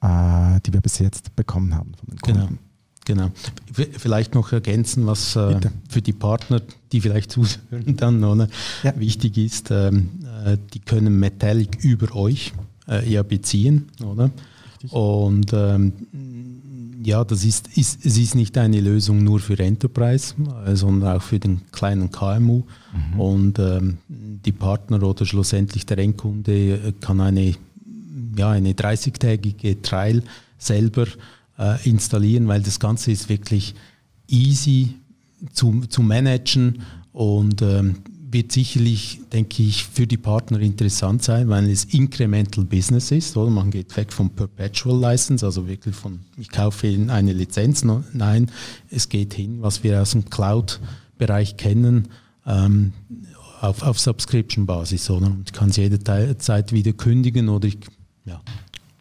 äh, 0.00 0.60
die 0.64 0.72
wir 0.72 0.80
bis 0.80 0.98
jetzt 1.00 1.36
bekommen 1.36 1.74
haben 1.74 1.92
von 1.96 2.08
den 2.08 2.18
Kunden. 2.18 2.40
Genau. 2.40 2.58
Genau. 3.04 3.30
Vielleicht 3.72 4.34
noch 4.34 4.52
ergänzen, 4.52 5.06
was 5.06 5.36
äh, 5.36 5.60
für 5.88 6.00
die 6.00 6.12
Partner, 6.12 6.62
die 6.92 7.00
vielleicht 7.00 7.30
zuhören, 7.32 7.96
dann 7.96 8.24
oder, 8.24 8.48
ja. 8.82 8.98
wichtig 8.98 9.36
ist. 9.36 9.70
Ähm, 9.70 10.08
äh, 10.44 10.56
die 10.72 10.80
können 10.80 11.18
Metallic 11.18 11.84
über 11.84 12.14
euch 12.16 12.52
äh, 12.88 13.08
ja 13.10 13.22
beziehen, 13.22 13.88
oder? 14.02 14.30
Richtig. 14.82 14.92
Und 14.92 15.52
ähm, 15.52 15.92
ja, 17.04 17.22
das 17.24 17.44
ist, 17.44 17.76
ist, 17.76 18.04
es 18.06 18.16
ist 18.16 18.34
nicht 18.34 18.56
eine 18.56 18.80
Lösung 18.80 19.22
nur 19.22 19.40
für 19.40 19.58
Enterprise, 19.58 20.34
äh, 20.66 20.74
sondern 20.74 21.16
auch 21.16 21.22
für 21.22 21.38
den 21.38 21.60
kleinen 21.70 22.10
KMU. 22.10 22.62
Mhm. 23.12 23.20
Und 23.20 23.58
ähm, 23.58 23.98
die 24.08 24.52
Partner 24.52 25.02
oder 25.02 25.26
schlussendlich 25.26 25.84
der 25.84 25.98
Endkunde 25.98 26.52
äh, 26.52 26.92
kann 27.00 27.20
eine, 27.20 27.54
ja, 28.36 28.50
eine 28.50 28.72
30-tägige 28.72 29.82
Trial 29.82 30.22
selber 30.58 31.06
äh, 31.58 31.88
installieren, 31.88 32.48
weil 32.48 32.62
das 32.62 32.80
Ganze 32.80 33.12
ist 33.12 33.28
wirklich 33.28 33.74
easy 34.28 34.94
zu, 35.52 35.82
zu 35.88 36.02
managen 36.02 36.82
und 37.12 37.62
ähm, 37.62 37.96
wird 38.34 38.50
sicherlich, 38.50 39.20
denke 39.32 39.62
ich, 39.62 39.84
für 39.84 40.08
die 40.08 40.16
Partner 40.16 40.58
interessant 40.58 41.22
sein, 41.22 41.48
weil 41.48 41.70
es 41.70 41.84
Incremental 41.84 42.64
Business 42.64 43.12
ist. 43.12 43.36
Oder? 43.36 43.48
Man 43.48 43.70
geht 43.70 43.96
weg 43.96 44.12
vom 44.12 44.30
Perpetual 44.30 45.00
License, 45.00 45.46
also 45.46 45.68
wirklich 45.68 45.94
von, 45.94 46.18
ich 46.36 46.50
kaufe 46.50 46.88
eine 46.88 47.32
Lizenz. 47.32 47.84
Nein, 47.84 48.50
es 48.90 49.08
geht 49.08 49.34
hin, 49.34 49.58
was 49.60 49.84
wir 49.84 50.02
aus 50.02 50.10
dem 50.10 50.28
Cloud-Bereich 50.28 51.56
kennen, 51.56 52.08
ähm, 52.44 52.92
auf, 53.60 53.82
auf 53.82 54.00
Subscription-Basis. 54.00 55.08
Ich 55.46 55.52
kann 55.52 55.70
es 55.70 55.76
jederzeit 55.76 56.72
wieder 56.72 56.92
kündigen 56.92 57.48
oder 57.48 57.68
ich, 57.68 57.78
ja, 58.24 58.42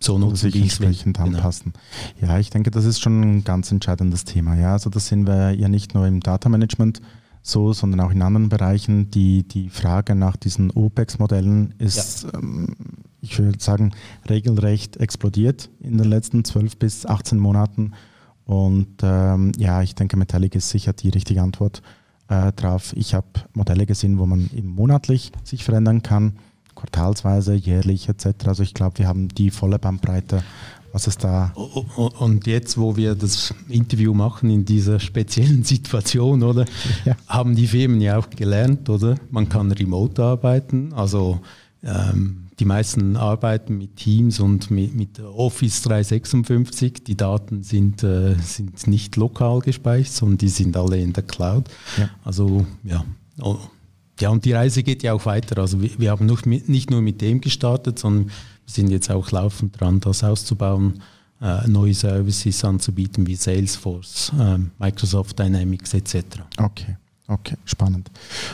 so 0.04 0.18
nutzen, 0.18 0.52
sich 0.52 0.56
entsprechend 0.56 1.18
genau. 1.18 1.38
anpassen. 1.38 1.74
Ja, 2.22 2.38
ich 2.40 2.50
denke, 2.50 2.72
das 2.72 2.86
ist 2.86 3.02
schon 3.02 3.22
ein 3.22 3.44
ganz 3.44 3.72
entscheidendes 3.72 4.26
Thema. 4.26 4.56
Ja, 4.56 4.74
also 4.74 4.90
das 4.90 5.08
sehen 5.08 5.26
wir 5.26 5.52
ja 5.52 5.70
nicht 5.70 5.94
nur 5.94 6.06
im 6.08 6.20
Data 6.20 6.50
Management 6.50 7.02
so, 7.42 7.74
sondern 7.74 8.00
auch 8.00 8.12
in 8.12 8.22
anderen 8.22 8.50
Bereichen. 8.50 9.12
Die, 9.12 9.44
die 9.44 9.70
Frage 9.70 10.16
nach 10.16 10.38
diesen 10.38 10.72
OPEX-Modellen 10.72 11.74
ist, 11.78 12.24
ja. 12.24 12.40
ähm, 12.40 12.76
ich 13.22 13.38
würde 13.38 13.60
sagen, 13.60 13.92
regelrecht 14.30 14.98
explodiert 14.98 15.70
in 15.80 15.98
den 15.98 16.08
letzten 16.08 16.44
12 16.44 16.78
bis 16.78 17.06
18 17.06 17.38
Monaten. 17.38 17.94
Und 18.46 18.96
ähm, 19.04 19.52
ja, 19.58 19.82
ich 19.82 19.96
denke, 19.96 20.18
Metallic 20.18 20.56
ist 20.56 20.70
sicher 20.70 20.94
die 20.94 21.10
richtige 21.10 21.42
Antwort 21.42 21.82
äh, 22.28 22.52
drauf. 22.54 22.94
Ich 22.96 23.14
habe 23.14 23.28
Modelle 23.54 23.86
gesehen, 23.86 24.20
wo 24.20 24.26
man 24.26 24.50
eben 24.54 24.70
monatlich 24.70 25.32
sich 25.44 25.64
verändern 25.64 26.02
kann 26.02 26.34
quartalsweise, 26.76 27.54
jährlich 27.54 28.10
etc. 28.10 28.48
Also 28.48 28.64
ich 28.64 28.74
glaube, 28.74 29.00
wir 29.00 29.08
haben 29.08 29.28
die 29.30 29.52
volle 29.52 29.80
Bandbreite, 29.80 30.44
was 30.92 31.08
es 31.08 31.18
da. 31.18 31.52
Und 31.56 32.48
jetzt, 32.48 32.78
wo 32.78 32.96
wir 32.96 33.16
das 33.16 33.54
Interview 33.68 34.14
machen 34.14 34.50
in 34.50 34.66
dieser 34.66 35.00
speziellen 35.00 35.64
Situation, 35.64 36.44
oder, 36.44 36.66
ja. 37.06 37.16
haben 37.28 37.56
die 37.56 37.68
Firmen 37.68 38.02
ja 38.02 38.18
auch 38.18 38.30
gelernt, 38.30 38.90
oder? 38.90 39.16
Man 39.32 39.50
kann 39.50 39.72
remote 39.72 40.24
arbeiten, 40.24 40.94
also 40.94 41.40
ähm, 41.84 42.44
die 42.60 42.66
meisten 42.66 43.18
arbeiten 43.18 43.78
mit 43.78 43.96
Teams 43.96 44.40
und 44.40 44.70
mit, 44.70 44.96
mit 44.96 45.20
Office 45.20 45.82
356. 45.82 47.04
Die 47.04 47.18
Daten 47.18 47.64
sind, 47.64 48.04
äh, 48.04 48.36
sind 48.36 48.88
nicht 48.88 49.16
lokal 49.16 49.60
gespeichert, 49.60 50.14
sondern 50.14 50.38
die 50.38 50.50
sind 50.50 50.78
alle 50.78 51.00
in 51.00 51.14
der 51.14 51.24
Cloud. 51.24 51.70
Ja. 51.98 52.10
Also 52.24 52.66
ja, 52.84 53.04
ja, 54.20 54.30
und 54.30 54.46
die 54.46 54.54
Reise 54.54 54.84
geht 54.84 55.04
ja 55.04 55.14
auch 55.14 55.26
weiter. 55.26 55.60
Also 55.60 55.82
wir, 55.82 55.92
wir 55.98 56.12
haben 56.12 56.28
mit, 56.46 56.70
nicht 56.70 56.92
nur 56.92 57.02
mit 57.02 57.22
dem 57.22 57.42
gestartet, 57.42 58.00
sondern 58.00 58.28
wir 58.28 58.34
sind 58.66 58.90
jetzt 58.90 59.10
auch 59.10 59.32
laufend 59.32 59.80
dran, 59.80 60.00
das 60.00 60.24
auszubauen, 60.24 61.02
äh, 61.42 61.68
neue 61.68 61.94
Services 61.94 62.64
anzubieten 62.64 63.28
wie 63.28 63.36
Salesforce, 63.36 64.32
äh, 64.40 64.60
Microsoft 64.80 65.38
Dynamics 65.40 65.94
etc. 65.94 66.16
Okay, 66.58 66.98
okay, 67.28 67.58
spannend. 67.66 68.12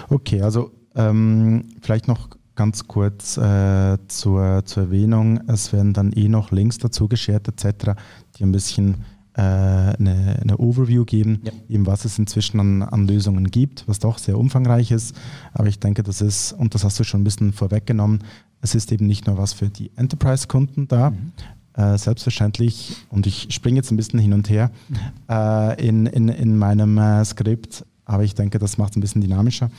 Okay, 0.09 0.41
also 0.41 0.71
ähm, 0.95 1.65
vielleicht 1.81 2.07
noch 2.07 2.29
ganz 2.55 2.87
kurz 2.87 3.37
äh, 3.37 3.97
zur, 4.07 4.65
zur 4.65 4.83
Erwähnung. 4.83 5.39
Es 5.47 5.71
werden 5.71 5.93
dann 5.93 6.11
eh 6.13 6.27
noch 6.27 6.51
Links 6.51 6.77
dazu 6.77 7.07
geshared 7.07 7.47
etc., 7.47 7.91
die 8.37 8.43
ein 8.43 8.51
bisschen 8.51 8.97
eine, 9.33 10.39
eine, 10.41 10.57
Overview 10.57 11.05
geben, 11.05 11.39
ja. 11.43 11.51
eben 11.69 11.85
was 11.85 12.03
es 12.03 12.19
inzwischen 12.19 12.59
an, 12.59 12.81
an, 12.81 13.07
Lösungen 13.07 13.49
gibt, 13.49 13.87
was 13.87 13.99
doch 13.99 14.17
sehr 14.17 14.37
umfangreich 14.37 14.91
ist. 14.91 15.15
Aber 15.53 15.67
ich 15.67 15.79
denke, 15.79 16.03
das 16.03 16.19
ist, 16.19 16.51
und 16.53 16.75
das 16.75 16.83
hast 16.83 16.99
du 16.99 17.03
schon 17.03 17.21
ein 17.21 17.23
bisschen 17.23 17.53
vorweggenommen, 17.53 18.23
es 18.61 18.75
ist 18.75 18.91
eben 18.91 19.07
nicht 19.07 19.27
nur 19.27 19.37
was 19.37 19.53
für 19.53 19.69
die 19.69 19.91
Enterprise-Kunden 19.95 20.87
da, 20.87 21.11
mhm. 21.11 21.31
Äh, 21.75 21.97
selbstverständlich, 21.97 22.97
und 23.09 23.25
ich 23.27 23.47
springe 23.51 23.77
jetzt 23.77 23.91
ein 23.91 23.95
bisschen 23.95 24.19
hin 24.19 24.33
und 24.33 24.49
her 24.49 24.71
mhm. 24.89 24.97
äh, 25.29 25.87
in, 25.87 26.05
in, 26.07 26.27
in 26.27 26.57
meinem 26.57 26.97
äh, 26.97 27.23
Skript, 27.23 27.85
aber 28.03 28.23
ich 28.23 28.35
denke, 28.35 28.59
das 28.59 28.77
macht 28.77 28.91
es 28.91 28.97
ein 28.97 29.01
bisschen 29.01 29.21
dynamischer. 29.21 29.69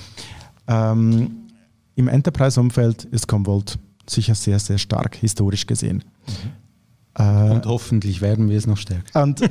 Ähm, 0.66 1.48
Im 1.96 2.08
Enterprise-Umfeld 2.08 3.04
ist 3.04 3.26
Commvault 3.26 3.78
sicher 4.08 4.34
sehr, 4.34 4.58
sehr 4.58 4.78
stark, 4.78 5.16
historisch 5.16 5.66
gesehen. 5.66 6.04
Mhm. 6.26 6.32
Äh, 7.14 7.50
und 7.50 7.66
hoffentlich 7.66 8.20
werden 8.20 8.48
wir 8.48 8.58
es 8.58 8.66
noch 8.66 8.76
stärker. 8.76 9.22
Und, 9.22 9.42
äh, 9.42 9.48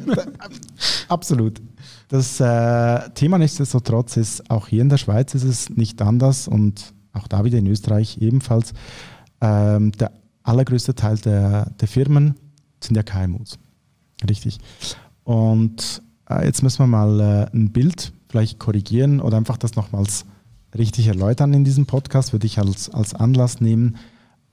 absolut. 1.07 1.61
Das 2.07 2.39
äh, 2.39 3.09
Thema 3.11 3.37
nichtsdestotrotz 3.37 4.17
ist, 4.17 4.49
auch 4.49 4.67
hier 4.67 4.81
in 4.81 4.89
der 4.89 4.97
Schweiz 4.97 5.35
ist 5.35 5.43
es 5.43 5.69
nicht 5.69 6.01
anders 6.01 6.47
und 6.47 6.93
auch 7.13 7.27
da 7.27 7.43
wieder 7.43 7.57
in 7.57 7.67
Österreich 7.67 8.17
ebenfalls. 8.19 8.73
Ähm, 9.41 9.91
der 9.93 10.11
allergrößte 10.43 10.95
Teil 10.95 11.17
der, 11.17 11.69
der 11.79 11.87
Firmen 11.87 12.35
sind 12.81 12.95
ja 12.95 13.03
KMUs. 13.03 13.59
Richtig. 14.27 14.57
Und 15.23 16.01
äh, 16.29 16.45
jetzt 16.45 16.63
müssen 16.63 16.79
wir 16.79 16.87
mal 16.87 17.19
äh, 17.19 17.55
ein 17.55 17.71
Bild 17.71 18.13
vielleicht 18.29 18.59
korrigieren 18.59 19.19
oder 19.21 19.37
einfach 19.37 19.57
das 19.57 19.75
nochmals 19.75 20.25
richtig 20.77 21.07
erläutern 21.07 21.53
in 21.53 21.63
diesem 21.63 21.85
Podcast, 21.85 22.31
würde 22.31 22.45
ich 22.45 22.59
als, 22.59 22.89
als 22.89 23.13
Anlass 23.13 23.59
nehmen, 23.59 23.97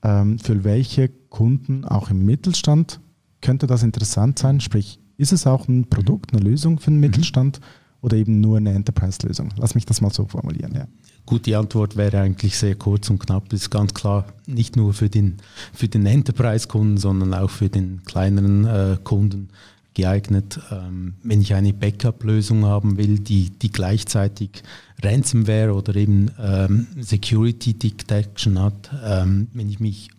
für 0.01 0.63
welche 0.63 1.09
Kunden 1.09 1.83
auch 1.85 2.09
im 2.09 2.23
Mittelstand 2.25 2.99
könnte 3.41 3.67
das 3.67 3.83
interessant 3.83 4.39
sein? 4.39 4.59
Sprich, 4.59 4.99
ist 5.17 5.33
es 5.33 5.47
auch 5.47 5.67
ein 5.67 5.89
Produkt, 5.89 6.33
eine 6.33 6.41
Lösung 6.41 6.79
für 6.79 6.91
den 6.91 6.95
mhm. 6.95 7.01
Mittelstand 7.01 7.59
oder 8.01 8.15
eben 8.15 8.39
nur 8.39 8.57
eine 8.57 8.73
Enterprise-Lösung? 8.73 9.49
Lass 9.57 9.75
mich 9.75 9.85
das 9.85 10.01
mal 10.01 10.13
so 10.13 10.25
formulieren. 10.25 10.73
Ja. 10.75 10.87
Gut, 11.25 11.45
die 11.45 11.55
Antwort 11.55 11.97
wäre 11.97 12.21
eigentlich 12.21 12.57
sehr 12.57 12.75
kurz 12.75 13.09
und 13.09 13.19
knapp. 13.19 13.49
Das 13.49 13.61
ist 13.61 13.69
ganz 13.69 13.93
klar 13.93 14.25
nicht 14.45 14.75
nur 14.75 14.93
für 14.93 15.09
den, 15.09 15.37
für 15.73 15.87
den 15.87 16.05
Enterprise-Kunden, 16.05 16.97
sondern 16.97 17.33
auch 17.33 17.49
für 17.49 17.69
den 17.69 18.03
kleineren 18.05 18.65
äh, 18.65 18.97
Kunden 19.03 19.49
geeignet. 19.97 20.59
Ähm, 20.71 21.15
wenn 21.23 21.41
ich 21.41 21.55
eine 21.55 21.73
Backup-Lösung 21.73 22.65
haben 22.65 22.97
will, 22.97 23.19
die, 23.19 23.49
die 23.49 23.71
gleichzeitig 23.71 24.63
Ransomware 25.03 25.73
oder 25.73 25.95
eben 25.95 26.31
ähm, 26.39 26.87
Security 26.99 27.73
Detection 27.73 28.59
hat, 28.59 28.91
ähm, 29.03 29.47
wenn 29.53 29.69
ich 29.69 29.79
mich 29.79 30.09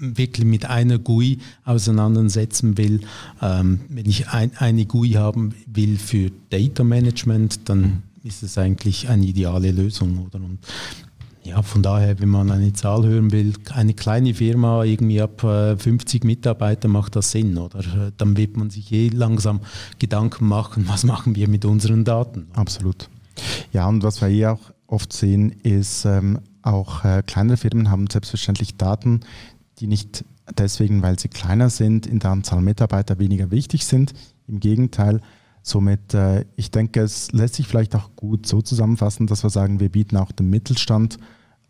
wirklich 0.00 0.46
mit 0.46 0.64
einer 0.64 0.98
GUI 0.98 1.38
auseinandersetzen 1.64 2.78
will, 2.78 3.00
ähm, 3.42 3.80
wenn 3.90 4.06
ich 4.06 4.28
ein, 4.28 4.50
eine 4.56 4.86
GUI 4.86 5.10
haben 5.10 5.54
will 5.66 5.98
für 5.98 6.30
Data 6.50 6.82
Management, 6.82 7.68
dann 7.68 7.80
mhm. 7.80 8.02
ist 8.24 8.42
es 8.42 8.56
eigentlich 8.56 9.08
eine 9.08 9.26
ideale 9.26 9.70
Lösung. 9.70 10.26
Oder? 10.26 10.42
Und 10.42 10.60
ja, 11.46 11.62
von 11.62 11.82
daher, 11.82 12.18
wenn 12.20 12.28
man 12.28 12.50
eine 12.50 12.72
Zahl 12.72 13.06
hören 13.06 13.30
will, 13.30 13.52
eine 13.72 13.94
kleine 13.94 14.34
Firma, 14.34 14.82
irgendwie 14.84 15.20
ab 15.20 15.40
50 15.40 16.22
äh, 16.22 16.26
Mitarbeiter 16.26 16.88
macht 16.88 17.14
das 17.14 17.30
Sinn, 17.30 17.56
oder? 17.56 18.12
Dann 18.16 18.36
wird 18.36 18.56
man 18.56 18.70
sich 18.70 18.90
eh 18.92 19.08
langsam 19.08 19.60
Gedanken 19.98 20.46
machen, 20.46 20.88
was 20.88 21.04
machen 21.04 21.36
wir 21.36 21.48
mit 21.48 21.64
unseren 21.64 22.04
Daten. 22.04 22.48
Absolut. 22.54 23.08
Ja, 23.72 23.86
und 23.86 24.02
was 24.02 24.20
wir 24.20 24.28
hier 24.28 24.52
auch 24.52 24.72
oft 24.88 25.12
sehen, 25.12 25.52
ist, 25.62 26.04
ähm, 26.04 26.40
auch 26.62 27.04
äh, 27.04 27.22
kleinere 27.24 27.56
Firmen 27.56 27.90
haben 27.90 28.08
selbstverständlich 28.10 28.76
Daten, 28.76 29.20
die 29.78 29.86
nicht 29.86 30.24
deswegen, 30.58 31.02
weil 31.02 31.18
sie 31.18 31.28
kleiner 31.28 31.70
sind, 31.70 32.06
in 32.06 32.18
der 32.18 32.30
Anzahl 32.30 32.60
Mitarbeiter 32.60 33.18
weniger 33.18 33.50
wichtig 33.50 33.84
sind. 33.84 34.14
Im 34.48 34.58
Gegenteil, 34.58 35.20
somit, 35.62 36.14
äh, 36.14 36.44
ich 36.56 36.70
denke, 36.72 37.00
es 37.00 37.30
lässt 37.32 37.54
sich 37.54 37.68
vielleicht 37.68 37.94
auch 37.94 38.10
gut 38.16 38.46
so 38.46 38.62
zusammenfassen, 38.62 39.26
dass 39.26 39.44
wir 39.44 39.50
sagen, 39.50 39.80
wir 39.80 39.90
bieten 39.90 40.16
auch 40.16 40.32
dem 40.32 40.50
Mittelstand 40.50 41.18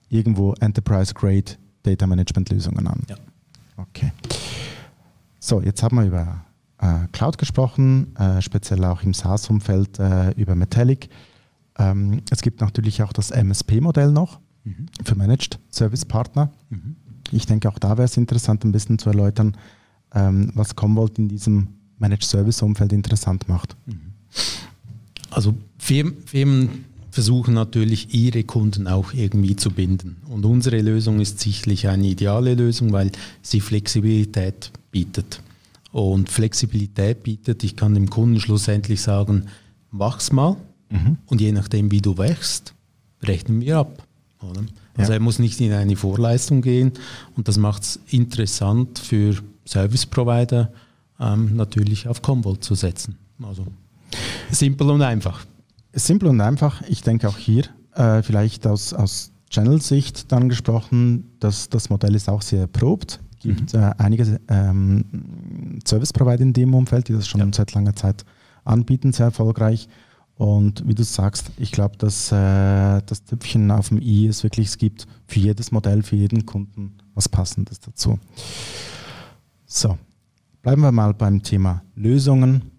irgendwo 0.09 0.55
Enterprise-Grade 0.61 1.57
Data 1.83 2.07
Management 2.07 2.51
Lösungen 2.51 2.87
an. 2.87 3.03
Ja. 3.09 3.17
Okay. 3.77 4.13
So, 5.39 5.61
jetzt 5.61 5.83
haben 5.83 5.97
wir 5.97 6.07
über 6.07 6.45
äh, 6.79 7.07
Cloud 7.13 7.39
gesprochen, 7.39 8.17
äh, 8.17 8.43
speziell 8.43 8.85
auch 8.85 9.03
im 9.03 9.15
SaaS-Umfeld 9.15 9.99
äh, 9.99 10.31
über 10.33 10.55
Metallic. 10.55 11.09
Ähm, 11.79 12.23
es 12.31 12.43
gibt 12.43 12.61
natürlich 12.61 13.03
auch 13.03 13.13
das 13.13 13.31
MSP-Modell 13.31 14.11
noch 14.11 14.41
mhm. 14.65 14.87
für 15.05 15.15
Managed 15.15 15.59
Service 15.71 16.05
Partner. 16.05 16.51
Mhm. 16.71 16.97
Ich 17.33 17.47
denke, 17.47 17.69
auch 17.69 17.79
da 17.79 17.91
wäre 17.91 18.05
es 18.05 18.17
interessant, 18.17 18.65
ein 18.65 18.73
bisschen 18.73 18.99
zu 18.99 19.11
erläutern, 19.11 19.57
ähm, 20.15 20.53
was 20.55 20.77
Commvault 20.77 21.19
in 21.19 21.29
diesem 21.29 21.69
Managed 21.99 22.25
Service 22.25 22.63
Umfeld 22.63 22.93
interessant 22.93 23.49
macht. 23.49 23.77
Mhm. 23.87 24.13
Also 25.31 25.55
Firmen, 25.79 26.17
Firmen 26.25 26.85
versuchen 27.17 27.55
natürlich 27.55 28.13
ihre 28.13 28.45
Kunden 28.45 28.87
auch 28.87 29.15
irgendwie 29.15 29.57
zu 29.57 29.71
binden. 29.71 30.19
Und 30.29 30.45
unsere 30.45 30.83
Lösung 30.83 31.19
ist 31.19 31.41
sicherlich 31.41 31.89
eine 31.89 32.09
ideale 32.09 32.55
Lösung, 32.55 32.93
weil 32.93 33.11
sie 33.41 33.63
Flexibilität 33.63 34.71
bietet. 34.91 35.41
Und 35.93 36.29
Flexibilität 36.29 37.23
bietet, 37.23 37.65
ich 37.65 37.75
kann 37.75 37.95
dem 37.95 38.11
Kunden 38.11 38.39
schlussendlich 38.39 39.01
sagen, 39.01 39.47
mach's 39.91 40.31
mal 40.31 40.59
mhm. 40.91 41.17
und 41.25 41.41
je 41.41 41.53
nachdem, 41.53 41.91
wie 41.91 42.03
du 42.03 42.19
wächst, 42.19 42.75
rechnen 43.23 43.63
wir 43.63 43.79
ab. 43.79 44.07
Oder? 44.43 44.67
Also 44.99 45.13
ja. 45.13 45.17
er 45.17 45.21
muss 45.21 45.39
nicht 45.39 45.59
in 45.63 45.73
eine 45.73 45.97
Vorleistung 45.97 46.61
gehen 46.61 46.93
und 47.35 47.49
das 47.49 47.57
macht 47.57 47.83
es 47.83 47.99
interessant 48.11 48.99
für 48.99 49.37
Service 49.67 50.05
Provider 50.05 50.71
ähm, 51.19 51.57
natürlich 51.57 52.09
auf 52.09 52.21
Commvault 52.21 52.63
zu 52.63 52.75
setzen. 52.75 53.17
Also 53.43 53.65
simpel 54.51 54.91
und 54.91 55.01
einfach. 55.01 55.47
Simpel 55.99 56.29
und 56.29 56.41
einfach. 56.41 56.83
Ich 56.89 57.03
denke 57.03 57.29
auch 57.29 57.39
hier 57.39 57.65
äh, 57.95 58.23
vielleicht 58.23 58.67
aus, 58.67 58.93
aus 58.93 59.33
Channel-Sicht 59.51 60.31
dann 60.33 60.49
gesprochen, 60.49 61.31
dass 61.41 61.69
das 61.69 61.91
Modell 61.91 62.15
ist 62.15 62.29
auch 62.29 62.43
sehr 62.43 62.61
erprobt. 62.61 63.21
Es 63.35 63.41
gibt 63.41 63.75
mhm. 63.75 63.81
äh, 63.81 63.93
einige 63.99 64.41
ähm, 64.49 65.81
Service-Provider 65.87 66.43
in 66.43 66.53
dem 66.53 66.75
Umfeld, 66.75 67.09
die 67.09 67.13
das 67.13 67.27
schon 67.29 67.41
ja. 67.41 67.49
seit 67.53 67.73
langer 67.73 67.95
Zeit 67.95 68.25
anbieten, 68.65 69.13
sehr 69.13 69.27
erfolgreich. 69.27 69.89
Und 70.37 70.87
wie 70.87 70.95
du 70.95 71.03
sagst, 71.03 71.51
ich 71.57 71.73
glaube, 71.73 71.97
dass 71.97 72.31
äh, 72.31 73.01
das 73.07 73.25
Tüpfchen 73.25 73.71
auf 73.71 73.89
dem 73.89 74.03
i 74.03 74.27
ist 74.27 74.43
wirklich, 74.43 74.69
es 74.69 74.79
gibt 74.79 75.07
für 75.27 75.41
jedes 75.41 75.73
Modell, 75.73 76.03
für 76.03 76.17
jeden 76.17 76.45
Kunden 76.45 76.99
was 77.15 77.29
Passendes 77.29 77.81
dazu. 77.81 78.19
So, 79.65 79.97
bleiben 80.61 80.83
wir 80.83 80.93
mal 80.93 81.15
beim 81.15 81.43
Thema 81.43 81.83
Lösungen, 81.95 82.71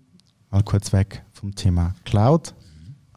mal 0.51 0.61
kurz 0.61 0.93
weg 0.93 1.23
vom 1.33 1.55
Thema 1.55 1.95
Cloud. 2.05 2.53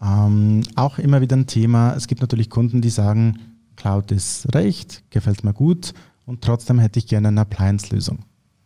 Ähm, 0.03 0.63
auch 0.77 0.99
immer 0.99 1.21
wieder 1.21 1.37
ein 1.37 1.47
Thema, 1.47 1.95
es 1.95 2.07
gibt 2.07 2.21
natürlich 2.21 2.49
Kunden, 2.49 2.81
die 2.81 2.91
sagen, 2.91 3.39
Cloud 3.77 4.13
ist 4.13 4.55
recht, 4.55 5.03
gefällt 5.11 5.45
mir 5.45 5.53
gut 5.53 5.93
und 6.27 6.43
trotzdem 6.43 6.79
hätte 6.79 6.99
ich 6.99 7.07
gerne 7.07 7.29
eine 7.29 7.43
Appliance-Lösung. 7.43 8.21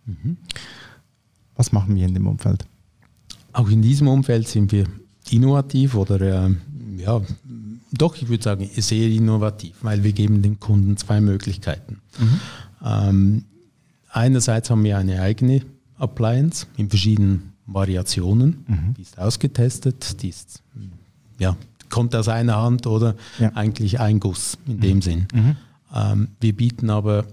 Mhm. 0.07 0.37
Was 1.57 1.73
machen 1.73 1.95
wir 1.95 2.05
in 2.07 2.15
dem 2.15 2.27
Umfeld? 2.27 2.65
Auch 3.53 3.69
in 3.69 3.83
diesem 3.83 4.09
Umfeld 4.09 4.49
sind 4.49 4.73
wir 4.73 4.87
innovativ 5.31 5.95
oder 5.95 6.21
äh, 6.21 6.55
ja, 6.99 7.21
doch, 7.93 8.17
ich 8.17 8.29
würde 8.29 8.43
sagen, 8.43 8.69
sehr 8.77 9.09
innovativ, 9.09 9.77
weil 9.83 10.03
wir 10.03 10.13
geben 10.13 10.43
den 10.43 10.59
Kunden 10.59 10.97
zwei 10.97 11.21
Möglichkeiten. 11.21 12.01
Mhm. 12.19 12.41
Ähm, 12.85 13.45
einerseits 14.11 14.71
haben 14.71 14.83
wir 14.85 14.99
eine 14.99 15.21
eigene 15.21 15.63
Appliance 15.97 16.67
in 16.77 16.89
verschiedenen 16.91 17.53
Variationen, 17.67 18.65
mhm. 18.67 18.95
die 18.95 19.03
ist 19.03 19.19
ausgetestet, 19.19 20.23
die 20.23 20.29
ist, 20.29 20.63
ja, 21.39 21.57
kommt 21.91 22.15
aus 22.15 22.29
einer 22.29 22.61
Hand 22.61 22.87
oder 22.87 23.15
ja. 23.39 23.53
eigentlich 23.55 24.01
ein 24.01 24.21
Guss 24.21 24.59
in 24.67 24.81
dem 24.81 24.97
mhm. 24.97 25.03
Sinn. 25.03 25.27
Mhm. 25.33 25.57
Ähm, 25.95 26.29
wir 26.41 26.55
bieten 26.55 26.91
aber 26.91 27.25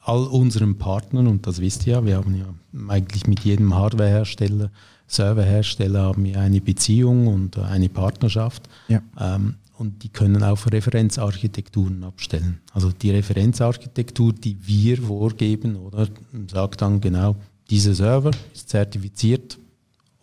all 0.00 0.24
unseren 0.26 0.78
Partnern, 0.78 1.26
und 1.26 1.46
das 1.46 1.60
wisst 1.60 1.86
ihr 1.86 1.94
ja, 1.94 2.04
wir 2.04 2.16
haben 2.16 2.36
ja 2.36 2.46
eigentlich 2.88 3.26
mit 3.26 3.40
jedem 3.40 3.74
Hardwarehersteller 3.74 4.70
Serverhersteller 5.06 6.02
haben 6.02 6.26
ja 6.26 6.40
eine 6.40 6.60
Beziehung 6.60 7.28
und 7.28 7.58
eine 7.58 7.88
Partnerschaft. 7.88 8.68
Ja. 8.88 9.02
Ähm, 9.18 9.54
und 9.78 10.02
die 10.02 10.08
können 10.08 10.42
auch 10.42 10.66
Referenzarchitekturen 10.66 12.02
abstellen. 12.02 12.60
Also 12.72 12.90
die 12.90 13.10
Referenzarchitektur, 13.10 14.32
die 14.32 14.56
wir 14.66 14.96
vorgeben, 15.02 15.76
oder 15.76 16.08
sagt 16.50 16.80
dann 16.80 17.00
genau, 17.00 17.36
dieser 17.68 17.94
Server 17.94 18.30
ist 18.54 18.70
zertifiziert 18.70 19.58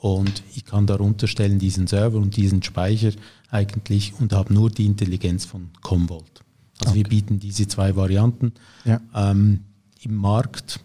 und 0.04 0.44
ich 0.54 0.66
kann 0.66 0.86
darunter 0.86 1.28
stellen 1.28 1.60
diesen 1.60 1.88
Server 1.88 2.18
und 2.18 2.36
diesen 2.36 2.62
Speicher 2.62 3.14
eigentlich 3.50 4.14
und 4.20 4.34
habe 4.34 4.54
nur 4.54 4.70
die 4.70 4.86
Intelligenz 4.86 5.46
von 5.46 5.70
Commvault. 5.82 6.44
Also 6.80 6.92
okay. 6.92 6.96
wir 6.96 7.04
bieten 7.06 7.40
diese 7.40 7.70
zwei 7.70 7.96
Varianten. 7.96 8.52
Ja. 8.84 9.00
Ähm, 9.16 9.62
Im 10.02 10.16
Markt 10.16 10.82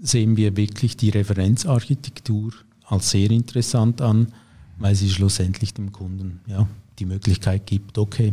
sehen 0.00 0.38
wir 0.38 0.56
wirklich 0.56 0.96
die 0.96 1.10
Referenzarchitektur 1.10 2.54
als 2.86 3.10
sehr 3.10 3.30
interessant 3.30 4.00
an, 4.00 4.32
weil 4.78 4.94
sie 4.94 5.10
schlussendlich 5.10 5.74
dem 5.74 5.92
Kunden 5.92 6.40
ja, 6.46 6.66
die 6.98 7.04
Möglichkeit 7.04 7.66
gibt, 7.66 7.98
okay, 7.98 8.32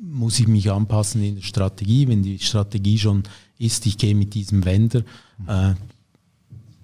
muss 0.00 0.40
ich 0.40 0.48
mich 0.48 0.70
anpassen 0.70 1.22
in 1.22 1.34
der 1.34 1.42
Strategie, 1.42 2.08
wenn 2.08 2.22
die 2.22 2.38
Strategie 2.38 2.98
schon 2.98 3.24
ist, 3.58 3.84
ich 3.84 3.98
gehe 3.98 4.14
mit 4.14 4.32
diesem 4.32 4.64
Vendor, 4.64 5.02
äh, 5.46 5.74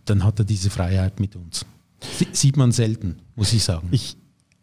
dann 0.04 0.24
hat 0.24 0.40
er 0.40 0.44
diese 0.44 0.68
Freiheit 0.68 1.20
mit 1.20 1.36
uns. 1.36 1.64
Sieht 2.32 2.56
man 2.56 2.72
selten, 2.72 3.16
muss 3.34 3.52
ich 3.52 3.62
sagen. 3.62 3.88
Ich, 3.90 4.16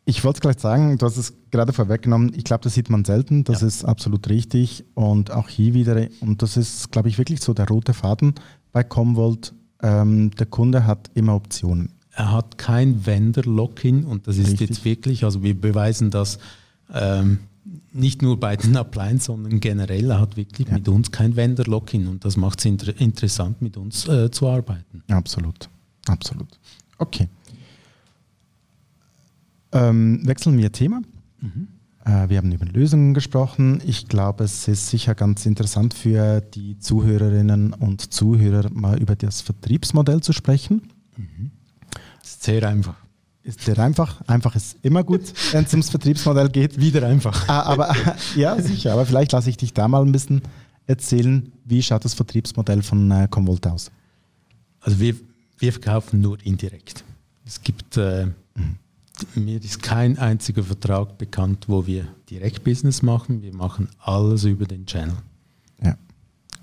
ich 0.06 0.24
wollte 0.24 0.42
gleich 0.42 0.60
sagen, 0.60 0.98
du 0.98 1.06
hast 1.06 1.18
es 1.18 1.34
gerade 1.52 1.74
vorweggenommen, 1.74 2.34
ich 2.36 2.44
glaube, 2.44 2.64
das 2.64 2.74
sieht 2.74 2.90
man 2.90 3.06
selten, 3.06 3.44
das 3.44 3.62
ja. 3.62 3.68
ist 3.68 3.86
absolut 3.86 4.30
richtig 4.30 4.86
und 4.94 5.32
auch 5.32 5.50
hier 5.50 5.74
wieder, 5.74 6.08
und 6.20 6.42
das 6.42 6.58
ist, 6.58 6.92
glaube 6.92 7.10
ich, 7.10 7.18
wirklich 7.18 7.42
so 7.42 7.54
der 7.54 7.68
rote 7.68 7.94
Faden 7.94 8.36
bei 8.72 8.84
Comvolt, 8.84 9.54
ähm, 9.82 10.32
der 10.32 10.46
Kunde 10.48 10.86
hat 10.86 11.12
immer 11.14 11.36
Optionen 11.36 11.94
er 12.16 12.32
hat 12.32 12.58
kein 12.58 13.06
Vendor-Lock-in 13.06 14.06
und 14.06 14.28
das 14.28 14.38
ist 14.38 14.52
Richtig. 14.52 14.70
jetzt 14.70 14.86
wirklich, 14.86 15.24
also 15.24 15.42
wir 15.42 15.60
beweisen 15.60 16.12
das 16.12 16.38
ähm, 16.94 17.40
nicht 17.92 18.22
nur 18.22 18.40
bei 18.40 18.56
den 18.56 18.78
Appliance, 18.78 19.26
sondern 19.26 19.60
generell, 19.60 20.12
er 20.12 20.20
hat 20.20 20.38
wirklich 20.38 20.68
ja. 20.68 20.76
mit 20.76 20.88
uns 20.88 21.12
kein 21.12 21.36
Vendor-Lock-in 21.36 22.08
und 22.08 22.24
das 22.24 22.38
macht 22.38 22.60
es 22.60 22.66
inter 22.66 23.00
interessant, 23.00 23.62
mit 23.62 23.78
uns 23.78 24.08
äh, 24.08 24.30
zu 24.30 24.48
arbeiten. 24.48 25.04
Absolut, 25.10 25.70
absolut. 26.08 26.60
Okay. 27.04 27.28
Ähm, 29.74 30.26
wechseln 30.26 30.58
wir 30.58 30.72
Thema. 30.72 31.02
Mhm. 31.42 31.68
Äh, 32.06 32.30
wir 32.30 32.38
haben 32.38 32.52
über 32.52 32.66
Lösungen 32.66 33.14
gesprochen. 33.14 33.82
Ich 33.86 34.08
glaube, 34.08 34.46
es 34.46 34.70
ist 34.70 34.88
sicher 34.88 35.14
ganz 35.14 35.46
interessant 35.46 35.94
für 35.94 36.40
die 36.40 36.80
Zuhörerinnen 36.80 37.74
und 37.74 38.14
Zuhörer, 38.14 38.70
mal 38.72 39.02
über 39.02 39.18
das 39.18 39.42
Vertriebsmodell 39.42 40.22
zu 40.22 40.32
sprechen. 40.32 40.84
Mhm. 41.18 41.52
Ist 42.24 42.44
sehr 42.44 42.66
einfach. 42.68 42.96
Ist 43.44 43.60
sehr 43.62 43.78
einfach. 43.80 44.22
Einfach 44.28 44.56
ist 44.56 44.78
immer 44.82 45.04
gut, 45.04 45.34
wenn 45.52 45.66
es 45.66 45.74
ums 45.74 45.90
Vertriebsmodell 45.90 46.48
geht. 46.48 46.80
Wieder 46.80 47.06
einfach. 47.06 47.50
Ah, 47.50 47.64
aber 47.64 47.94
ja, 48.38 48.62
sicher. 48.62 48.94
Aber 48.94 49.06
vielleicht 49.06 49.34
lasse 49.34 49.50
ich 49.50 49.58
dich 49.58 49.74
da 49.74 49.90
mal 49.90 50.04
ein 50.04 50.14
bisschen 50.14 50.42
erzählen, 50.88 51.52
wie 51.66 51.84
schaut 51.84 52.06
das 52.06 52.14
Vertriebsmodell 52.14 52.82
von 52.82 53.12
äh, 53.12 53.28
Convolt 53.30 53.68
aus? 53.68 53.92
Also 54.80 55.00
wir, 55.00 55.16
wir 55.58 55.72
verkaufen 55.72 56.22
nur 56.22 56.38
indirekt. 56.46 57.04
Es 57.46 57.62
gibt, 57.62 57.98
äh, 57.98 58.28
mir 59.36 59.64
ist 59.64 59.82
kein 59.82 60.18
einziger 60.18 60.64
Vertrag 60.64 61.18
bekannt, 61.18 61.66
wo 61.68 61.86
wir 61.86 62.08
direkt 62.30 62.64
Business 62.64 63.02
machen. 63.02 63.42
Wir 63.42 63.54
machen 63.54 63.90
alles 64.00 64.44
über 64.44 64.66
den 64.66 64.86
Channel. 64.86 65.18
Ja. 65.82 65.98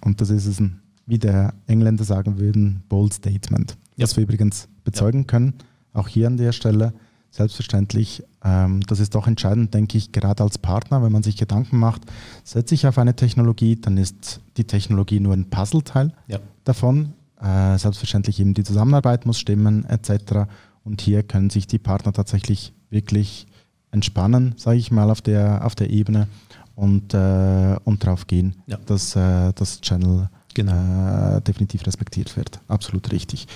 Und 0.01 0.21
das 0.21 0.31
ist 0.31 0.47
es 0.47 0.61
ein, 0.61 0.81
wie 1.07 1.19
der 1.19 1.55
Engländer 1.67 2.05
sagen 2.05 2.39
würden, 2.39 2.83
bold 2.89 3.13
Statement. 3.15 3.77
Ja. 3.97 4.05
Das 4.05 4.17
wir 4.17 4.23
übrigens 4.23 4.69
bezeugen 4.85 5.21
ja. 5.21 5.27
können. 5.27 5.55
Auch 5.93 6.09
hier 6.09 6.27
an 6.27 6.37
der 6.37 6.53
Stelle 6.53 6.93
selbstverständlich. 7.31 8.23
Ähm, 8.43 8.81
das 8.87 9.01
ist 9.01 9.15
doch 9.15 9.27
entscheidend, 9.27 9.73
denke 9.75 9.97
ich, 9.99 10.13
gerade 10.13 10.43
als 10.43 10.59
Partner, 10.59 11.03
wenn 11.03 11.13
man 11.13 11.23
sich 11.23 11.37
Gedanken 11.37 11.79
macht, 11.79 12.03
setze 12.45 12.75
ich 12.75 12.87
auf 12.87 12.99
eine 12.99 13.15
Technologie, 13.15 13.77
dann 13.77 13.97
ist 13.97 14.41
die 14.57 14.65
Technologie 14.65 15.21
nur 15.21 15.35
ein 15.35 15.49
Puzzleteil 15.49 16.13
ja. 16.27 16.39
davon. 16.65 17.13
Äh, 17.43 17.79
selbstverständlich 17.79 18.39
eben 18.41 18.55
die 18.55 18.65
Zusammenarbeit 18.65 19.27
muss 19.27 19.39
stimmen 19.39 19.85
etc. 19.87 20.49
Und 20.85 21.01
hier 21.01 21.23
können 21.23 21.51
sich 21.51 21.67
die 21.67 21.79
Partner 21.79 22.13
tatsächlich 22.13 22.73
wirklich 22.91 23.47
entspannen, 23.93 24.55
sage 24.57 24.79
ich 24.79 24.91
mal, 24.91 25.11
auf 25.11 25.23
der, 25.23 25.65
auf 25.65 25.75
der 25.75 25.91
Ebene 25.91 26.29
und, 26.75 27.15
äh, 27.15 27.77
und 27.85 28.05
darauf 28.05 28.27
gehen, 28.27 28.57
ja. 28.67 28.79
dass 28.87 29.17
äh, 29.17 29.53
das 29.55 29.81
Channel 29.81 30.29
genau. 30.55 31.37
Äh, 31.37 31.41
definitiv 31.43 31.87
respektiert 31.87 32.37
wird. 32.37 32.61
Absolut 32.69 33.11
richtig. 33.13 33.47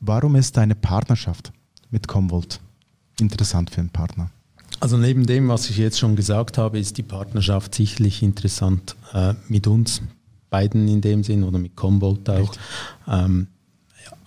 Warum 0.00 0.36
ist 0.36 0.56
eine 0.58 0.74
Partnerschaft 0.74 1.52
mit 1.90 2.06
Commvault 2.06 2.60
interessant 3.20 3.70
für 3.70 3.80
einen 3.80 3.90
Partner? 3.90 4.30
Also 4.80 4.96
neben 4.96 5.26
dem, 5.26 5.48
was 5.48 5.68
ich 5.70 5.76
jetzt 5.76 5.98
schon 5.98 6.14
gesagt 6.14 6.56
habe, 6.56 6.78
ist 6.78 6.98
die 6.98 7.02
Partnerschaft 7.02 7.74
sicherlich 7.74 8.22
interessant 8.22 8.96
äh, 9.12 9.34
mit 9.48 9.66
uns 9.66 10.02
beiden 10.50 10.88
in 10.88 11.00
dem 11.00 11.24
Sinn 11.24 11.44
oder 11.44 11.58
mit 11.58 11.76
Commvault 11.76 12.28
auch. 12.30 12.52
Ähm, 13.06 13.48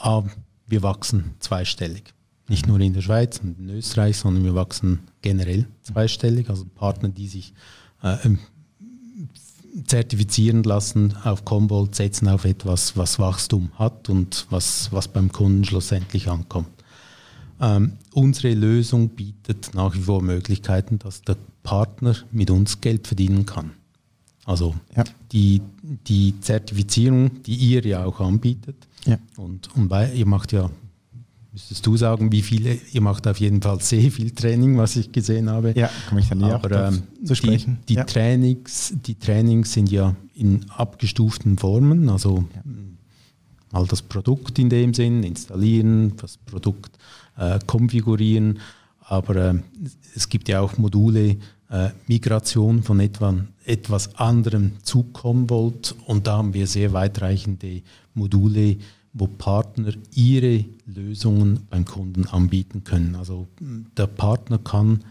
ja, 0.03 0.23
wir 0.67 0.83
wachsen 0.83 1.31
zweistellig. 1.39 2.13
Nicht 2.47 2.67
nur 2.67 2.79
in 2.79 2.93
der 2.93 3.01
Schweiz 3.01 3.39
und 3.43 3.59
in 3.59 3.69
Österreich, 3.69 4.17
sondern 4.17 4.43
wir 4.43 4.55
wachsen 4.55 4.99
generell 5.21 5.67
zweistellig. 5.83 6.49
Also 6.49 6.65
Partner, 6.65 7.09
die 7.09 7.27
sich 7.27 7.53
äh, 8.03 8.17
zertifizieren 9.85 10.63
lassen 10.63 11.15
auf 11.23 11.45
Commvault, 11.45 11.95
setzen 11.95 12.27
auf 12.27 12.45
etwas, 12.45 12.97
was 12.97 13.19
Wachstum 13.19 13.71
hat 13.77 14.09
und 14.09 14.47
was, 14.49 14.91
was 14.91 15.07
beim 15.07 15.31
Kunden 15.31 15.63
schlussendlich 15.63 16.29
ankommt. 16.29 16.69
Ähm, 17.61 17.93
unsere 18.13 18.53
Lösung 18.53 19.09
bietet 19.09 19.73
nach 19.73 19.93
wie 19.93 20.01
vor 20.01 20.21
Möglichkeiten, 20.21 20.99
dass 20.99 21.21
der 21.21 21.37
Partner 21.63 22.15
mit 22.31 22.49
uns 22.49 22.81
Geld 22.81 23.07
verdienen 23.07 23.45
kann. 23.45 23.71
Also 24.45 24.75
ja. 24.95 25.03
die, 25.31 25.61
die 26.07 26.39
Zertifizierung, 26.41 27.43
die 27.43 27.55
ihr 27.55 27.85
ja 27.85 28.05
auch 28.05 28.19
anbietet. 28.19 28.75
Ja. 29.05 29.17
Und, 29.37 29.73
und 29.75 29.87
bei, 29.87 30.11
ihr 30.13 30.25
macht 30.25 30.51
ja, 30.51 30.69
müsstest 31.51 31.85
du 31.85 31.97
sagen, 31.97 32.31
wie 32.31 32.41
viele, 32.41 32.77
ihr 32.91 33.01
macht 33.01 33.27
auf 33.27 33.39
jeden 33.39 33.61
Fall 33.61 33.79
sehr 33.81 34.11
viel 34.11 34.31
Training, 34.31 34.77
was 34.77 34.95
ich 34.95 35.11
gesehen 35.11 35.49
habe. 35.49 35.73
Ja, 35.75 35.89
komme 36.09 36.21
ich 36.21 36.29
dann 36.29 36.39
näher 36.39 36.55
Aber, 36.55 36.87
ähm, 36.87 37.03
zu 37.23 37.35
sprechen. 37.35 37.79
Die, 37.83 37.93
die 37.93 37.93
ja. 37.95 38.03
Trainings, 38.03 38.93
die 39.05 39.15
Trainings 39.15 39.73
sind 39.73 39.91
ja 39.91 40.15
in 40.33 40.65
abgestuften 40.69 41.57
Formen, 41.57 42.09
also 42.09 42.45
mal 43.71 43.85
das 43.85 44.01
Produkt 44.01 44.57
in 44.59 44.69
dem 44.69 44.93
Sinn, 44.93 45.23
installieren, 45.23 46.13
das 46.17 46.37
Produkt 46.37 46.97
äh, 47.37 47.59
konfigurieren. 47.67 48.59
Aber 49.01 49.35
äh, 49.35 49.53
es 50.15 50.29
gibt 50.29 50.47
ja 50.49 50.61
auch 50.61 50.77
Module, 50.77 51.37
Migration 52.07 52.83
von 52.83 52.99
etwa, 52.99 53.33
etwas 53.65 54.15
anderem 54.15 54.73
zu 54.83 55.03
Commvault 55.03 55.95
und 56.05 56.27
da 56.27 56.37
haben 56.37 56.53
wir 56.53 56.67
sehr 56.67 56.91
weitreichende 56.91 57.81
Module, 58.13 58.77
wo 59.13 59.27
Partner 59.27 59.93
ihre 60.13 60.65
Lösungen 60.85 61.65
beim 61.69 61.85
Kunden 61.85 62.27
anbieten 62.27 62.83
können. 62.83 63.15
Also 63.15 63.47
der 63.59 64.07
Partner 64.07 64.57
kann, 64.57 65.03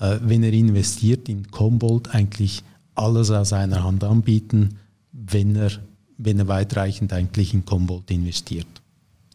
äh, 0.00 0.18
wenn 0.22 0.42
er 0.42 0.52
investiert 0.52 1.28
in 1.28 1.50
Commvault, 1.50 2.14
eigentlich 2.14 2.62
alles 2.94 3.30
aus 3.30 3.52
einer 3.52 3.82
Hand 3.82 4.04
anbieten, 4.04 4.78
wenn 5.12 5.56
er, 5.56 5.70
wenn 6.16 6.38
er 6.38 6.48
weitreichend 6.48 7.12
eigentlich 7.12 7.54
in 7.54 7.64
Commvault 7.64 8.10
investiert. 8.10 8.66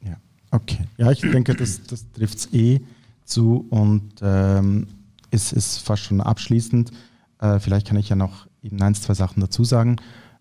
Ja, 0.03 0.17
okay. 0.51 0.85
Ja, 0.97 1.11
ich 1.11 1.21
denke, 1.21 1.55
das, 1.55 1.81
das 1.83 2.05
trifft 2.11 2.37
es 2.37 2.53
eh 2.53 2.81
zu 3.25 3.65
und 3.69 4.11
ähm, 4.21 4.87
ist, 5.33 5.51
ist 5.51 5.79
fast 5.79 6.03
schon 6.03 6.21
abschließend. 6.21 6.91
Äh, 7.39 7.59
vielleicht 7.59 7.87
kann 7.87 7.97
ich 7.97 8.09
ja 8.09 8.15
noch 8.15 8.47
eben 8.61 8.81
ein, 8.81 8.95
zwei 8.95 9.13
Sachen 9.13 9.41
dazu 9.41 9.63
sagen. 9.63 9.97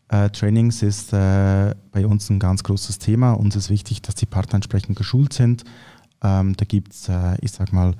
Äh, 0.09 0.31
Trainings 0.31 0.83
ist 0.83 1.13
äh, 1.13 1.75
bei 1.91 2.07
uns 2.07 2.29
ein 2.31 2.39
ganz 2.39 2.63
großes 2.63 2.99
Thema. 2.99 3.33
Uns 3.33 3.57
ist 3.57 3.71
wichtig, 3.71 4.03
dass 4.03 4.15
die 4.15 4.27
Partner 4.27 4.57
entsprechend 4.57 4.97
geschult 4.97 5.33
sind. 5.33 5.65
Ähm, 6.23 6.55
da 6.57 6.65
gibt 6.65 6.93
es, 6.93 7.09
äh, 7.09 7.37
ich 7.41 7.53
sag 7.53 7.73
mal, 7.73 7.95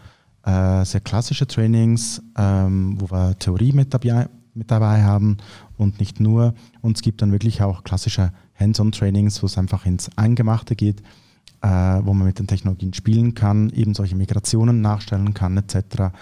äh, 0.45 0.85
sehr 0.85 1.01
klassische 1.01 1.47
Trainings, 1.47 2.23
ähm, 2.37 3.01
wo 3.01 3.11
wir 3.11 3.39
Theorie 3.39 3.73
mit 3.73 3.95
dabei, 3.95 4.29
mit 4.55 4.71
dabei 4.71 5.03
haben 5.03 5.39
und 5.77 5.99
nicht 6.01 6.21
nur. 6.21 6.55
Und 6.81 6.97
es 6.97 7.03
gibt 7.03 7.23
dann 7.23 7.33
wirklich 7.33 7.63
auch 7.63 7.85
klassische 7.85 8.33
Hands-on-Trainings, 8.55 9.43
wo 9.43 9.47
es 9.47 9.57
einfach 9.57 9.87
ins 9.87 10.11
Eingemachte 10.17 10.77
geht, 10.77 11.01
äh, 11.63 11.69
wo 11.69 12.13
man 12.13 12.27
mit 12.27 12.39
den 12.39 12.47
Technologien 12.47 12.93
spielen 12.93 13.35
kann, 13.35 13.71
eben 13.71 13.95
solche 13.95 14.17
Migrationen 14.17 14.81
nachstellen 14.81 15.33
kann 15.33 15.57
etc. 15.57 16.13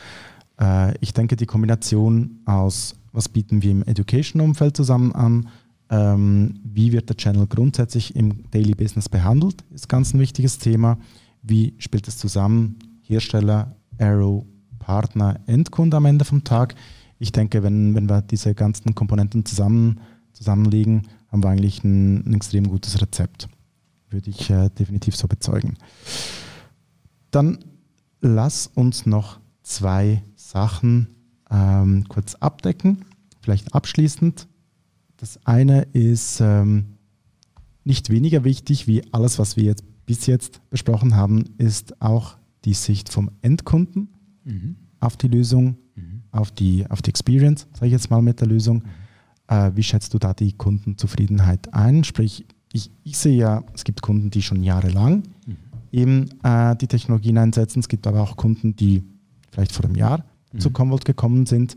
Äh, 0.61 0.94
ich 1.01 1.12
denke, 1.12 1.37
die 1.37 1.46
Kombination 1.46 2.40
aus, 2.44 2.94
was 3.12 3.29
bieten 3.29 3.62
wir 3.62 3.70
im 3.70 3.83
Education-Umfeld 3.83 4.77
zusammen 4.77 5.12
an, 5.12 5.49
ähm, 5.90 6.61
wie 6.62 6.92
wird 6.92 7.09
der 7.09 7.16
Channel 7.16 7.46
grundsätzlich 7.46 8.14
im 8.14 8.51
Daily 8.51 8.75
Business 8.75 9.09
behandelt, 9.09 9.64
ist 9.73 9.88
ganz 9.88 10.14
ein 10.14 10.20
wichtiges 10.20 10.59
Thema. 10.59 10.99
Wie 11.42 11.75
spielt 11.79 12.07
es 12.07 12.16
zusammen? 12.18 12.79
Hersteller, 13.03 13.75
Arrow, 13.99 14.44
Partner, 14.79 15.40
Endkunde 15.46 15.96
am 15.96 16.05
Ende 16.05 16.25
vom 16.25 16.44
Tag. 16.44 16.75
Ich 17.18 17.33
denke, 17.33 17.62
wenn, 17.62 17.94
wenn 17.94 18.09
wir 18.09 18.23
diese 18.23 18.55
ganzen 18.55 18.94
Komponenten 18.94 19.44
zusammen, 19.44 20.01
zusammenlegen, 20.33 21.09
haben 21.29 21.42
wir 21.42 21.51
eigentlich 21.51 21.83
ein, 21.83 22.27
ein 22.27 22.35
extrem 22.35 22.68
gutes 22.68 23.01
Rezept. 23.01 23.49
Würde 24.11 24.31
ich 24.31 24.49
äh, 24.51 24.68
definitiv 24.70 25.16
so 25.16 25.29
bezeugen. 25.29 25.77
Dann 27.31 27.59
lass 28.20 28.68
uns 28.68 29.07
noch 29.07 29.40
zwei 29.62 30.23
Sachen 30.51 31.09
ähm, 31.51 32.05
kurz 32.09 32.35
abdecken, 32.35 33.05
vielleicht 33.41 33.75
abschließend. 33.75 34.49
Das 35.17 35.39
eine 35.47 35.83
ist 35.93 36.41
ähm, 36.41 36.97
nicht 37.85 38.11
weniger 38.11 38.45
wichtig 38.45 38.87
wie 38.87 39.03
alles, 39.13 39.39
was 39.39 39.57
wir 39.57 39.65
jetzt 39.65 39.85
bis 40.07 40.27
jetzt 40.27 40.69
besprochen 40.71 41.15
haben, 41.15 41.45
ist 41.59 42.01
auch 42.03 42.37
die 42.65 42.75
Sicht 42.75 43.11
vom 43.11 43.31
Endkunden 43.43 44.09
mhm. 44.45 44.77
auf 44.99 45.17
die 45.17 45.29
Lösung, 45.29 45.77
mhm. 45.95 46.23
auf, 46.33 46.51
die, 46.51 46.85
auf 46.91 47.01
die 47.01 47.11
Experience, 47.11 47.69
sage 47.73 47.87
ich 47.87 47.93
jetzt 47.93 48.11
mal 48.11 48.21
mit 48.21 48.41
der 48.41 48.49
Lösung. 48.49 48.79
Mhm. 48.79 49.55
Äh, 49.55 49.77
wie 49.77 49.83
schätzt 49.83 50.13
du 50.15 50.19
da 50.19 50.35
die 50.35 50.53
Kundenzufriedenheit 50.53 51.73
ein? 51.73 52.03
Sprich, 52.03 52.45
ich, 52.73 52.91
ich 53.05 53.17
sehe 53.19 53.37
ja, 53.37 53.63
es 53.73 53.85
gibt 53.85 54.03
Kunden, 54.03 54.31
die 54.31 54.43
schon 54.43 54.63
jahrelang 54.63 55.23
mhm. 55.47 55.57
eben 55.93 56.29
äh, 56.43 56.75
die 56.77 56.89
Technologien 56.89 57.39
einsetzen. 57.39 57.81
Es 57.81 57.89
gibt 57.89 58.07
aber 58.07 58.21
auch 58.21 58.37
Kunden, 58.37 58.75
die 58.75 59.05
vielleicht 59.53 59.73
vor 59.73 59.85
einem 59.85 59.95
Jahr 59.95 60.25
mhm. 60.53 60.61
zu 60.61 60.71
Commvault 60.71 61.05
gekommen 61.05 61.47
sind 61.47 61.77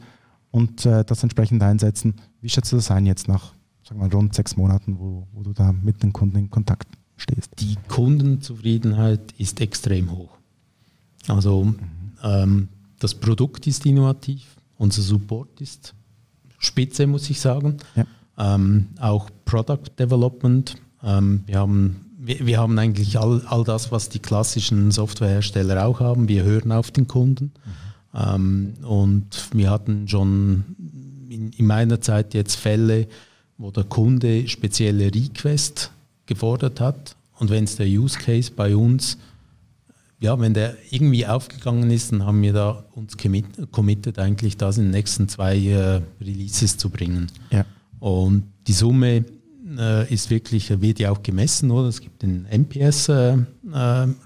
und 0.51 0.85
äh, 0.85 1.03
das 1.03 1.23
entsprechend 1.23 1.63
einsetzen. 1.63 2.15
Wie 2.41 2.49
schätzt 2.49 2.71
du 2.71 2.75
das 2.75 2.91
ein 2.91 3.05
jetzt 3.05 3.27
nach 3.27 3.53
sagen 3.87 3.99
wir, 3.99 4.11
rund 4.11 4.33
sechs 4.33 4.55
Monaten, 4.55 4.97
wo, 4.97 5.27
wo 5.33 5.43
du 5.43 5.53
da 5.53 5.71
mit 5.71 6.03
den 6.03 6.13
Kunden 6.13 6.37
in 6.37 6.49
Kontakt 6.49 6.87
stehst? 7.17 7.51
Die 7.59 7.75
Kundenzufriedenheit 7.87 9.33
ist 9.37 9.61
extrem 9.61 10.11
hoch. 10.11 10.37
Also 11.27 11.65
mhm. 11.65 11.79
ähm, 12.23 12.67
das 12.99 13.13
Produkt 13.13 13.67
ist 13.67 13.85
innovativ, 13.85 14.55
unser 14.77 15.01
Support 15.01 15.61
ist 15.61 15.93
spitze, 16.57 17.07
muss 17.07 17.29
ich 17.29 17.39
sagen. 17.39 17.77
Ja. 17.95 18.05
Ähm, 18.37 18.87
auch 18.99 19.29
Product 19.45 19.99
Development. 19.99 20.75
Ähm, 21.03 21.43
wir, 21.45 21.59
haben, 21.59 22.05
wir, 22.17 22.45
wir, 22.45 22.59
haben 22.59 22.79
eigentlich 22.79 23.19
all, 23.19 23.41
all 23.47 23.63
das, 23.63 23.91
was 23.91 24.09
die 24.09 24.19
klassischen 24.19 24.91
Softwarehersteller 24.91 25.85
auch 25.85 25.99
haben. 25.99 26.29
Wir 26.29 26.43
hören 26.43 26.71
auf 26.71 26.91
den 26.91 27.07
Kunden. 27.07 27.45
Mhm. 27.45 27.92
Ähm, 28.13 28.73
und 28.83 29.25
wir 29.53 29.69
hatten 29.69 30.07
schon 30.07 30.63
in, 31.29 31.51
in, 31.51 31.65
meiner 31.65 31.99
Zeit 32.01 32.33
jetzt 32.33 32.55
Fälle, 32.55 33.07
wo 33.57 33.71
der 33.71 33.85
Kunde 33.85 34.47
spezielle 34.47 35.13
Request 35.13 35.91
gefordert 36.25 36.79
hat. 36.79 37.15
Und 37.39 37.49
wenn 37.49 37.63
es 37.63 37.75
der 37.75 37.87
Use 37.87 38.17
Case 38.17 38.51
bei 38.55 38.75
uns, 38.75 39.17
ja, 40.19 40.39
wenn 40.39 40.53
der 40.53 40.77
irgendwie 40.89 41.27
aufgegangen 41.27 41.91
ist, 41.91 42.11
dann 42.11 42.25
haben 42.25 42.41
wir 42.41 42.53
da 42.53 42.85
uns 42.95 43.17
committed, 43.71 44.19
eigentlich 44.19 44.55
das 44.55 44.77
in 44.77 44.85
den 44.85 44.91
nächsten 44.91 45.27
zwei 45.27 45.57
äh, 45.57 46.01
Releases 46.21 46.77
zu 46.77 46.89
bringen. 46.89 47.29
Ja. 47.51 47.65
Und 47.99 48.43
die 48.67 48.73
Summe 48.73 49.25
äh, 49.77 50.13
ist 50.13 50.29
wirklich, 50.29 50.69
wird 50.81 50.99
ja 50.99 51.11
auch 51.11 51.23
gemessen, 51.23 51.71
oder? 51.71 51.89
Es 51.89 51.99
gibt 51.99 52.21
den 52.21 52.45
NPS-Rate 52.45 53.45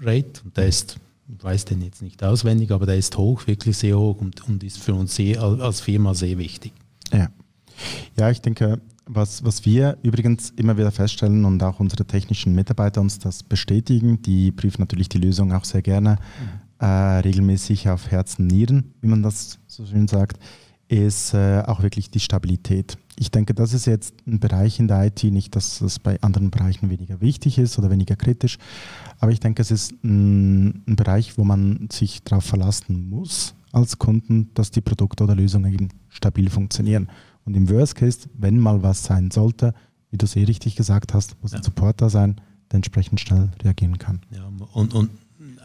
äh, 0.04 0.18
äh 0.18 0.24
und 0.44 0.56
der 0.56 0.66
ist 0.66 0.98
weiß 1.28 1.66
den 1.66 1.82
jetzt 1.82 2.02
nicht 2.02 2.22
auswendig, 2.24 2.70
aber 2.70 2.86
der 2.86 2.96
ist 2.96 3.16
hoch, 3.16 3.46
wirklich 3.46 3.76
sehr 3.76 3.98
hoch 3.98 4.20
und, 4.20 4.46
und 4.48 4.64
ist 4.64 4.78
für 4.78 4.94
uns 4.94 5.14
sehr, 5.14 5.42
als 5.42 5.80
Firma 5.80 6.14
sehr 6.14 6.38
wichtig. 6.38 6.72
Ja, 7.12 7.28
ja 8.16 8.30
ich 8.30 8.40
denke, 8.40 8.80
was, 9.06 9.44
was 9.44 9.64
wir 9.64 9.98
übrigens 10.02 10.50
immer 10.56 10.76
wieder 10.76 10.90
feststellen 10.90 11.44
und 11.44 11.62
auch 11.62 11.80
unsere 11.80 12.04
technischen 12.04 12.54
Mitarbeiter 12.54 13.00
uns 13.00 13.18
das 13.18 13.42
bestätigen, 13.42 14.22
die 14.22 14.52
prüfen 14.52 14.82
natürlich 14.82 15.08
die 15.08 15.18
Lösung 15.18 15.52
auch 15.52 15.64
sehr 15.64 15.82
gerne 15.82 16.18
mhm. 16.80 16.86
äh, 16.86 17.18
regelmäßig 17.20 17.88
auf 17.88 18.10
Herzen, 18.10 18.46
Nieren, 18.46 18.94
wie 19.00 19.08
man 19.08 19.22
das 19.22 19.58
so 19.66 19.86
schön 19.86 20.08
sagt, 20.08 20.38
ist 20.88 21.34
äh, 21.34 21.62
auch 21.66 21.82
wirklich 21.82 22.10
die 22.10 22.20
Stabilität. 22.20 22.96
Ich 23.18 23.30
denke, 23.30 23.52
das 23.52 23.74
ist 23.74 23.86
jetzt 23.86 24.14
ein 24.26 24.40
Bereich 24.40 24.78
in 24.80 24.88
der 24.88 25.06
IT, 25.06 25.22
nicht, 25.24 25.54
dass 25.54 25.80
es 25.80 25.98
bei 25.98 26.20
anderen 26.22 26.50
Bereichen 26.50 26.88
weniger 26.88 27.20
wichtig 27.20 27.58
ist 27.58 27.78
oder 27.78 27.90
weniger 27.90 28.16
kritisch, 28.16 28.58
aber 29.18 29.32
ich 29.32 29.40
denke, 29.40 29.60
es 29.62 29.70
ist 29.70 29.92
ein, 30.02 30.82
ein 30.86 30.96
Bereich, 30.96 31.36
wo 31.36 31.44
man 31.44 31.88
sich 31.92 32.22
darauf 32.22 32.44
verlassen 32.44 33.08
muss 33.10 33.54
als 33.72 33.98
Kunden, 33.98 34.50
dass 34.54 34.70
die 34.70 34.80
Produkte 34.80 35.24
oder 35.24 35.34
Lösungen 35.34 35.72
eben 35.72 35.88
stabil 36.08 36.48
funktionieren. 36.48 37.08
Und 37.44 37.54
im 37.54 37.68
Worst 37.68 37.96
Case, 37.96 38.28
wenn 38.34 38.58
mal 38.58 38.82
was 38.82 39.04
sein 39.04 39.30
sollte, 39.30 39.74
wie 40.10 40.16
du 40.16 40.24
es 40.24 40.36
eh 40.36 40.44
richtig 40.44 40.76
gesagt 40.76 41.12
hast, 41.12 41.36
muss 41.42 41.52
ja. 41.52 41.58
ein 41.58 41.64
Support 41.64 42.00
da 42.00 42.08
sein, 42.08 42.36
der 42.70 42.76
entsprechend 42.76 43.20
schnell 43.20 43.50
reagieren 43.62 43.98
kann. 43.98 44.20
Ja, 44.30 44.50
und, 44.72 44.94
und 44.94 45.10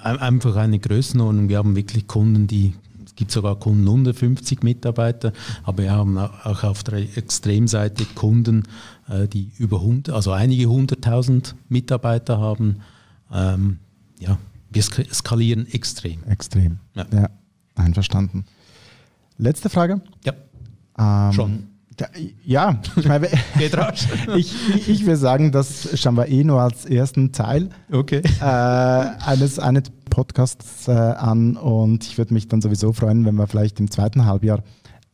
einfach 0.02 0.56
eine 0.56 0.80
Größenordnung. 0.80 1.50
Wir 1.50 1.58
haben 1.58 1.76
wirklich 1.76 2.08
Kunden, 2.08 2.48
die 2.48 2.74
es 3.14 3.18
gibt 3.18 3.32
sogar 3.32 3.60
Kunden 3.60 3.88
unter 3.88 4.12
50 4.16 4.64
Mitarbeiter, 4.64 5.34
aber 5.64 5.84
wir 5.84 5.92
haben 5.92 6.18
auch 6.18 6.64
auf 6.64 6.84
der 6.84 6.96
Extremseite 7.16 8.06
Kunden, 8.16 8.64
äh, 9.08 9.28
die 9.28 9.52
über 9.60 9.82
100, 9.82 10.16
also 10.16 10.32
einige 10.32 10.66
hunderttausend 10.66 11.56
Mitarbeiter 11.70 12.40
haben. 12.40 12.78
Ähm, 13.32 13.78
ja, 14.18 14.40
wir 14.72 14.82
skalieren 14.82 15.68
extrem. 15.72 16.24
Extrem. 16.24 16.80
Ja. 16.96 17.06
ja, 17.14 17.30
einverstanden. 17.76 18.46
Letzte 19.38 19.70
Frage. 19.70 20.02
Ja. 20.26 20.34
Ähm, 20.98 21.34
Schon. 21.34 21.68
Ja, 22.44 22.80
ich, 22.96 23.08
meine, 23.08 23.28
ich, 24.36 24.88
ich 24.88 25.06
will 25.06 25.16
sagen, 25.16 25.52
das 25.52 26.00
schauen 26.00 26.16
wir 26.16 26.28
eh 26.28 26.44
nur 26.44 26.62
als 26.62 26.86
ersten 26.86 27.32
Teil 27.32 27.70
okay. 27.92 28.22
äh, 28.42 28.44
eines, 28.44 29.60
eines 29.60 29.84
Podcasts 30.10 30.88
äh, 30.88 30.92
an 30.92 31.58
und 31.58 32.04
ich 32.06 32.18
würde 32.18 32.34
mich 32.34 32.48
dann 32.48 32.62
sowieso 32.62 32.94
freuen, 32.94 33.26
wenn 33.26 33.36
wir 33.36 33.48
vielleicht 33.48 33.80
im 33.80 33.90
zweiten 33.90 34.26
Halbjahr 34.26 34.64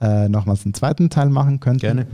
äh, 0.02 0.30
nochmals 0.30 0.66
einen 0.66 0.74
zweiten 0.74 1.10
Teil 1.10 1.30
machen 1.30 1.60
könnten. 1.60 1.80
Gerne. 1.80 2.08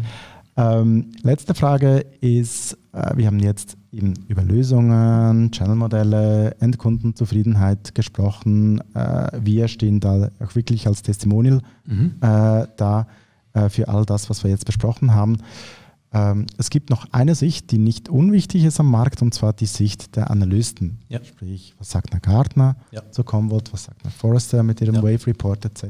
Ähm, 0.58 1.12
letzte 1.22 1.54
Frage 1.54 2.06
ist, 2.22 2.78
äh, 2.94 3.18
wir 3.18 3.28
haben 3.28 3.40
jetzt 3.40 3.78
eben 3.92 4.14
über 4.28 4.42
Lösungen, 4.42 5.52
Channelmodelle, 5.52 6.56
Endkundenzufriedenheit 6.60 7.94
gesprochen. 7.94 8.82
Äh, 8.94 9.32
wir 9.42 9.68
stehen 9.68 10.00
da 10.00 10.30
auch 10.40 10.56
wirklich 10.56 10.88
als 10.88 11.02
Testimonial 11.02 11.62
mhm. 11.86 12.16
äh, 12.22 12.68
da 12.78 13.08
äh, 13.56 13.70
für 13.70 13.88
all 13.88 14.06
das, 14.06 14.30
was 14.30 14.44
wir 14.44 14.52
jetzt 14.52 14.66
besprochen 14.66 15.16
haben. 15.16 15.38
Ähm, 16.14 16.46
es 16.58 16.70
gibt 16.70 16.90
noch 16.90 17.08
eine 17.12 17.36
Sicht, 17.36 17.72
die 17.72 17.78
nicht 17.78 18.10
unwichtig 18.10 18.64
ist 18.64 18.80
am 18.80 18.92
Markt, 18.92 19.22
und 19.22 19.34
zwar 19.34 19.54
die 19.54 19.66
Sicht 19.66 20.16
der 20.16 20.30
Analysten. 20.30 21.00
Ja. 21.10 21.24
Sprich, 21.24 21.74
was 21.80 21.90
sagt 21.90 22.12
eine 22.12 22.22
Gartner 22.22 22.76
ja. 22.92 23.02
zu 23.12 23.24
Commvault, 23.24 23.74
was 23.74 23.86
sagt 23.86 24.04
eine 24.04 24.12
Forrester 24.12 24.62
mit 24.62 24.82
ihrem 24.82 24.96
ja. 24.96 25.04
Wave 25.04 25.28
Report 25.28 25.66
etc. 25.66 25.86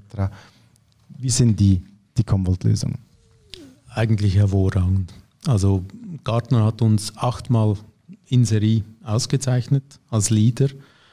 Wie 1.17 1.29
sind 1.29 1.59
die, 1.59 1.83
die 2.17 2.23
Commvault-Lösungen? 2.23 2.99
Eigentlich 3.89 4.35
hervorragend. 4.35 5.13
Also 5.45 5.85
Gartner 6.23 6.65
hat 6.65 6.81
uns 6.81 7.15
achtmal 7.17 7.75
in 8.27 8.45
Serie 8.45 8.83
ausgezeichnet 9.03 9.99
als 10.09 10.29
Leader. 10.29 10.69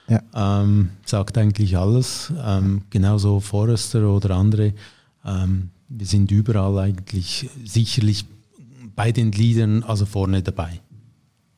Ja. 0.09 0.23
Ähm, 0.35 0.91
sagt 1.05 1.38
eigentlich 1.38 1.77
alles. 1.77 2.33
Ähm, 2.45 2.83
genauso 2.91 3.41
Forrester 3.41 4.09
oder 4.09 4.37
andere. 4.37 4.75
Ähm, 5.25 5.71
wir 5.94 6.07
sind 6.07 6.31
überall 6.31 6.78
eigentlich 6.78 7.50
sicherlich 7.64 8.24
bei 8.94 9.12
den 9.12 9.33
Liedern 9.33 9.83
also 9.83 10.07
vorne 10.07 10.42
dabei. 10.42 10.81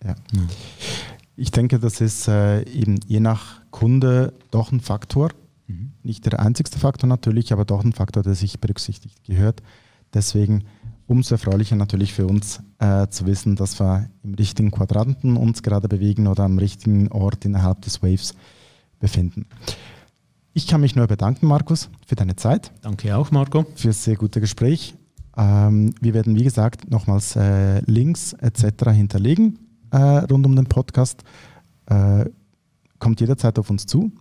Ja. 0.02 0.14
ja. 0.32 0.42
Ich 1.36 1.50
denke, 1.50 1.78
das 1.78 2.00
ist 2.00 2.28
äh, 2.28 2.62
eben 2.68 2.98
je 3.06 3.20
nach 3.20 3.62
Kunde 3.70 4.34
doch 4.50 4.72
ein 4.72 4.80
Faktor. 4.80 5.30
Mhm. 5.66 5.92
Nicht 6.02 6.26
der 6.26 6.40
einzigste 6.40 6.78
Faktor 6.78 7.08
natürlich, 7.08 7.52
aber 7.52 7.64
doch 7.64 7.82
ein 7.84 7.92
Faktor, 7.92 8.22
der 8.22 8.34
sich 8.34 8.60
berücksichtigt 8.60 9.24
gehört. 9.24 9.62
Deswegen 10.12 10.64
umso 11.06 11.34
erfreulicher 11.34 11.76
natürlich 11.76 12.12
für 12.12 12.26
uns 12.26 12.60
äh, 12.78 13.08
zu 13.08 13.26
wissen, 13.26 13.56
dass 13.56 13.80
wir 13.80 14.08
im 14.22 14.34
richtigen 14.34 14.70
Quadranten 14.70 15.36
uns 15.36 15.62
gerade 15.62 15.88
bewegen 15.88 16.26
oder 16.26 16.44
am 16.44 16.58
richtigen 16.58 17.08
Ort 17.08 17.44
innerhalb 17.44 17.82
des 17.82 18.02
Waves 18.02 18.34
befinden. 19.00 19.46
Ich 20.56 20.68
kann 20.68 20.80
mich 20.80 20.94
nur 20.94 21.08
bedanken, 21.08 21.46
Markus, 21.46 21.90
für 22.06 22.14
deine 22.14 22.36
Zeit. 22.36 22.72
Danke 22.80 23.16
auch, 23.16 23.32
Marco. 23.32 23.66
Für 23.74 23.88
das 23.88 24.04
sehr 24.04 24.14
gute 24.14 24.40
Gespräch. 24.40 24.94
Ähm, 25.36 25.94
wir 26.00 26.14
werden, 26.14 26.36
wie 26.36 26.44
gesagt, 26.44 26.88
nochmals 26.90 27.34
äh, 27.34 27.80
Links 27.86 28.34
etc. 28.34 28.90
hinterlegen 28.90 29.58
äh, 29.90 29.96
rund 29.96 30.46
um 30.46 30.54
den 30.54 30.66
Podcast. 30.66 31.24
Äh, 31.86 32.26
kommt 32.98 33.20
jederzeit 33.20 33.58
auf 33.58 33.68
uns 33.68 33.86
zu, 33.86 34.12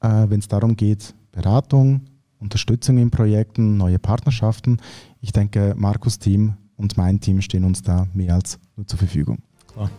äh, 0.00 0.26
wenn 0.28 0.40
es 0.40 0.48
darum 0.48 0.76
geht, 0.76 1.14
Beratung, 1.32 2.02
Unterstützung 2.38 2.98
in 2.98 3.10
Projekten, 3.10 3.76
neue 3.76 3.98
Partnerschaften. 3.98 4.78
Ich 5.20 5.32
denke, 5.32 5.74
Markus 5.76 6.18
Team 6.18 6.54
und 6.76 6.96
mein 6.96 7.20
Team 7.20 7.42
stehen 7.42 7.64
uns 7.64 7.82
da 7.82 8.06
mehr 8.14 8.34
als 8.34 8.58
nur 8.76 8.86
zur 8.86 8.98
Verfügung. 8.98 9.38
Klar. 9.72 9.90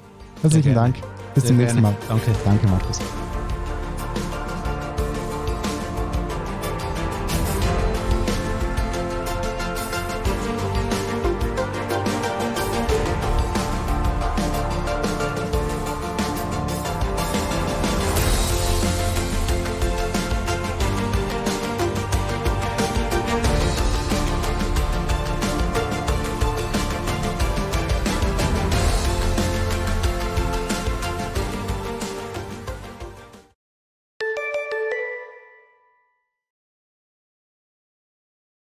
Herzlichen 0.41 0.73
Dank. 0.73 0.95
Bis 1.35 1.43
Sehr 1.43 1.49
zum 1.49 1.57
nächsten 1.57 1.81
Mal. 1.81 1.95
Danke. 2.07 2.31
Danke, 2.43 2.67
Markus. 2.67 2.99